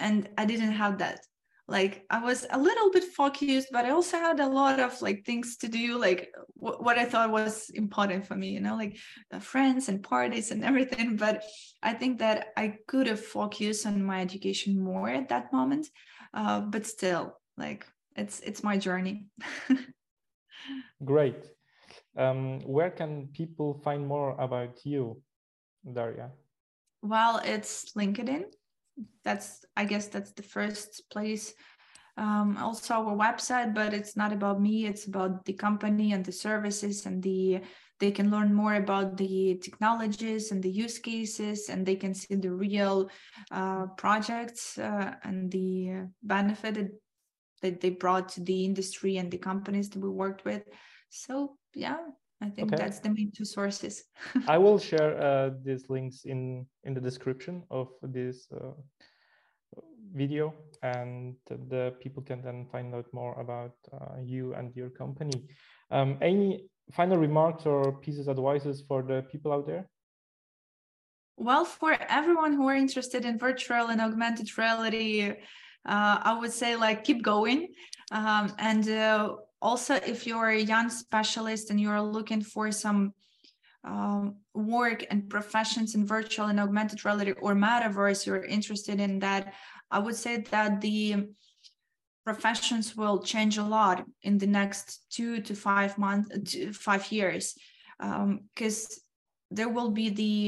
And 0.00 0.28
i 0.38 0.44
didn't 0.44 0.72
have 0.72 0.98
that 0.98 1.20
like 1.68 2.04
i 2.10 2.18
was 2.18 2.46
a 2.50 2.58
little 2.58 2.90
bit 2.90 3.04
focused 3.04 3.68
but 3.70 3.84
i 3.84 3.90
also 3.90 4.18
had 4.18 4.40
a 4.40 4.46
lot 4.46 4.80
of 4.80 5.00
like 5.02 5.24
things 5.24 5.56
to 5.58 5.68
do 5.68 5.98
like 5.98 6.30
w- 6.60 6.82
what 6.82 6.98
i 6.98 7.04
thought 7.04 7.30
was 7.30 7.70
important 7.70 8.26
for 8.26 8.34
me 8.34 8.48
you 8.50 8.60
know 8.60 8.74
like 8.74 8.96
friends 9.40 9.88
and 9.88 10.02
parties 10.02 10.50
and 10.50 10.64
everything 10.64 11.16
but 11.16 11.44
i 11.82 11.92
think 11.92 12.18
that 12.18 12.48
i 12.56 12.74
could 12.86 13.06
have 13.06 13.24
focused 13.24 13.86
on 13.86 14.02
my 14.02 14.20
education 14.20 14.82
more 14.82 15.08
at 15.08 15.28
that 15.28 15.52
moment 15.52 15.86
uh, 16.34 16.60
but 16.60 16.86
still 16.86 17.38
like 17.56 17.86
it's 18.16 18.40
it's 18.40 18.64
my 18.64 18.76
journey 18.76 19.26
great 21.04 21.44
um, 22.18 22.60
where 22.60 22.90
can 22.90 23.28
people 23.32 23.80
find 23.84 24.06
more 24.06 24.34
about 24.38 24.84
you, 24.84 25.22
Daria? 25.86 26.30
Well, 27.02 27.40
it's 27.44 27.92
LinkedIn. 27.96 28.44
That's, 29.24 29.64
I 29.76 29.84
guess, 29.84 30.08
that's 30.08 30.32
the 30.32 30.42
first 30.42 31.08
place. 31.10 31.54
Um, 32.16 32.56
also 32.56 32.94
our 32.94 33.16
website, 33.16 33.74
but 33.74 33.94
it's 33.94 34.16
not 34.16 34.32
about 34.32 34.60
me. 34.60 34.86
It's 34.86 35.06
about 35.06 35.44
the 35.44 35.52
company 35.52 36.12
and 36.12 36.24
the 36.24 36.32
services 36.32 37.06
and 37.06 37.22
the. 37.22 37.60
They 38.00 38.12
can 38.12 38.30
learn 38.30 38.54
more 38.54 38.74
about 38.74 39.16
the 39.16 39.58
technologies 39.60 40.52
and 40.52 40.62
the 40.62 40.70
use 40.70 40.98
cases, 40.98 41.68
and 41.68 41.84
they 41.84 41.96
can 41.96 42.14
see 42.14 42.36
the 42.36 42.52
real 42.52 43.10
uh, 43.50 43.86
projects 43.96 44.78
uh, 44.78 45.14
and 45.24 45.50
the 45.50 46.06
benefit 46.22 46.92
that 47.62 47.80
they 47.80 47.90
brought 47.90 48.28
to 48.30 48.40
the 48.40 48.64
industry 48.64 49.16
and 49.16 49.30
the 49.30 49.38
companies 49.38 49.90
that 49.90 49.98
we 49.98 50.08
worked 50.08 50.44
with. 50.44 50.62
So 51.10 51.56
yeah 51.74 51.98
i 52.40 52.48
think 52.48 52.72
okay. 52.72 52.82
that's 52.82 53.00
the 53.00 53.10
main 53.10 53.30
two 53.32 53.44
sources. 53.44 54.04
I 54.46 54.58
will 54.64 54.78
share 54.78 55.20
uh, 55.20 55.50
these 55.64 55.90
links 55.90 56.24
in 56.24 56.66
in 56.84 56.94
the 56.94 57.00
description 57.00 57.64
of 57.70 57.88
this 58.02 58.46
uh, 58.52 58.72
video 60.14 60.54
and 60.82 61.36
the 61.48 61.94
people 62.00 62.22
can 62.22 62.42
then 62.42 62.66
find 62.72 62.94
out 62.94 63.06
more 63.12 63.34
about 63.40 63.74
uh, 63.92 64.20
you 64.22 64.54
and 64.54 64.74
your 64.74 64.90
company. 64.90 65.44
Um, 65.90 66.18
any 66.22 66.64
final 66.92 67.18
remarks 67.18 67.66
or 67.66 67.92
pieces 68.00 68.28
of 68.28 68.38
advices 68.38 68.82
for 68.88 69.02
the 69.02 69.22
people 69.30 69.52
out 69.52 69.66
there? 69.66 69.88
Well 71.36 71.64
for 71.64 71.96
everyone 72.08 72.52
who 72.54 72.68
are 72.68 72.76
interested 72.76 73.24
in 73.24 73.38
virtual 73.38 73.88
and 73.88 74.00
augmented 74.00 74.48
reality 74.56 75.34
uh, 75.84 76.18
i 76.22 76.36
would 76.38 76.52
say 76.52 76.76
like 76.76 77.04
keep 77.04 77.22
going. 77.22 77.68
Um, 78.10 78.54
and 78.58 78.88
uh, 78.88 79.36
also 79.60 79.94
if 79.94 80.26
you're 80.26 80.50
a 80.50 80.60
young 80.60 80.88
specialist 80.90 81.70
and 81.70 81.80
you're 81.80 82.00
looking 82.00 82.42
for 82.42 82.70
some 82.70 83.12
um, 83.84 84.36
work 84.54 85.04
and 85.10 85.30
professions 85.30 85.94
in 85.94 86.06
virtual 86.06 86.46
and 86.46 86.60
augmented 86.60 87.04
reality 87.04 87.32
or 87.40 87.54
metaverse 87.54 88.26
you're 88.26 88.44
interested 88.44 89.00
in 89.00 89.18
that 89.18 89.54
i 89.90 89.98
would 89.98 90.16
say 90.16 90.38
that 90.50 90.80
the 90.80 91.28
professions 92.28 92.94
will 92.94 93.22
change 93.22 93.56
a 93.56 93.62
lot 93.78 94.04
in 94.22 94.36
the 94.36 94.46
next 94.46 94.86
two 95.08 95.40
to 95.40 95.54
five 95.54 95.96
months 95.96 96.54
five 96.76 97.10
years. 97.10 97.54
Because 97.98 98.80
um, 98.92 99.56
there 99.56 99.70
will 99.70 99.92
be 100.02 100.10
the 100.10 100.38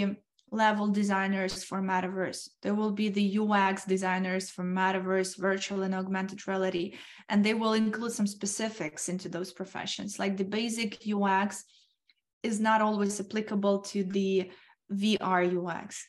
level 0.50 0.88
designers 0.88 1.62
for 1.62 1.80
metaverse. 1.80 2.48
There 2.62 2.74
will 2.74 2.90
be 2.90 3.08
the 3.08 3.38
ux 3.38 3.84
designers 3.84 4.50
for 4.50 4.64
metaverse 4.64 5.38
virtual 5.38 5.82
and 5.82 5.94
augmented 5.94 6.46
reality 6.48 6.94
and 7.28 7.44
they 7.44 7.54
will 7.54 7.74
include 7.74 8.12
some 8.12 8.26
specifics 8.26 9.08
into 9.08 9.28
those 9.28 9.52
professions. 9.52 10.18
Like 10.18 10.36
the 10.36 10.44
basic 10.44 10.98
ux 11.12 11.64
is 12.42 12.58
not 12.58 12.80
always 12.80 13.20
applicable 13.20 13.80
to 13.80 14.02
the 14.04 14.50
vr 14.92 15.68
ux 15.68 16.04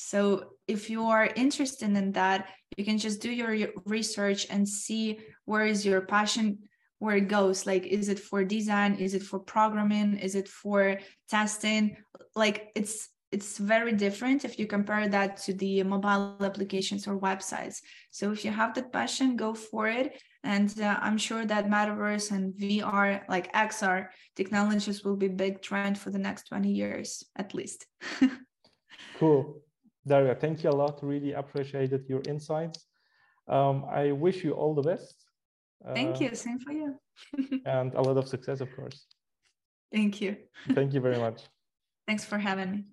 so 0.00 0.50
if 0.68 0.90
you 0.90 1.04
are 1.04 1.28
interested 1.34 1.90
in 1.96 2.12
that 2.12 2.46
you 2.76 2.84
can 2.84 2.98
just 2.98 3.20
do 3.20 3.32
your 3.32 3.70
research 3.84 4.46
and 4.48 4.68
see 4.68 5.18
where 5.44 5.66
is 5.66 5.84
your 5.84 6.02
passion 6.02 6.58
where 7.00 7.16
it 7.16 7.28
goes. 7.28 7.66
Like 7.66 7.86
is 7.86 8.08
it 8.08 8.18
for 8.18 8.44
design? 8.44 8.94
Is 8.94 9.14
it 9.14 9.22
for 9.22 9.40
programming? 9.40 10.18
Is 10.18 10.34
it 10.34 10.48
for 10.48 10.98
testing? 11.28 11.96
Like 12.36 12.68
it's 12.74 13.08
it's 13.30 13.58
very 13.58 13.92
different 13.92 14.44
if 14.44 14.58
you 14.58 14.66
compare 14.66 15.08
that 15.08 15.36
to 15.36 15.52
the 15.52 15.82
mobile 15.82 16.36
applications 16.40 17.06
or 17.06 17.18
websites. 17.18 17.82
So 18.10 18.32
if 18.32 18.44
you 18.44 18.50
have 18.50 18.74
that 18.74 18.92
passion 18.92 19.36
go 19.36 19.54
for 19.54 19.88
it. 19.88 20.20
And 20.44 20.72
uh, 20.80 20.96
i'm 21.02 21.18
sure 21.18 21.44
that 21.44 21.68
metaverse 21.68 22.30
and 22.30 22.54
vr 22.54 23.20
like 23.28 23.52
xr 23.52 24.06
technologies 24.36 25.02
will 25.04 25.16
be 25.16 25.26
big 25.28 25.60
trend 25.62 25.98
for 25.98 26.10
the 26.10 26.18
next 26.18 26.44
20 26.44 26.70
years 26.70 27.24
at 27.36 27.54
least. 27.54 27.86
Cool. 29.18 29.60
Daria 30.06 30.36
thank 30.36 30.62
you 30.62 30.70
a 30.70 30.78
lot. 30.82 31.02
Really 31.02 31.32
appreciated 31.32 32.04
your 32.08 32.22
insights. 32.28 32.86
Um, 33.48 33.84
i 33.90 34.12
wish 34.12 34.44
you 34.44 34.52
all 34.52 34.74
the 34.74 34.82
best. 34.82 35.16
Thank 35.94 36.16
uh, 36.16 36.24
you 36.24 36.34
same 36.34 36.60
for 36.60 36.72
you. 36.72 36.94
and 37.66 37.94
a 37.94 38.00
lot 38.00 38.16
of 38.16 38.28
success 38.28 38.60
of 38.60 38.68
course. 38.76 39.06
Thank 39.92 40.20
you. 40.20 40.36
Thank 40.72 40.94
you 40.94 41.00
very 41.00 41.18
much. 41.18 41.42
Thanks 42.06 42.24
for 42.24 42.38
having 42.38 42.70
me 42.70 42.84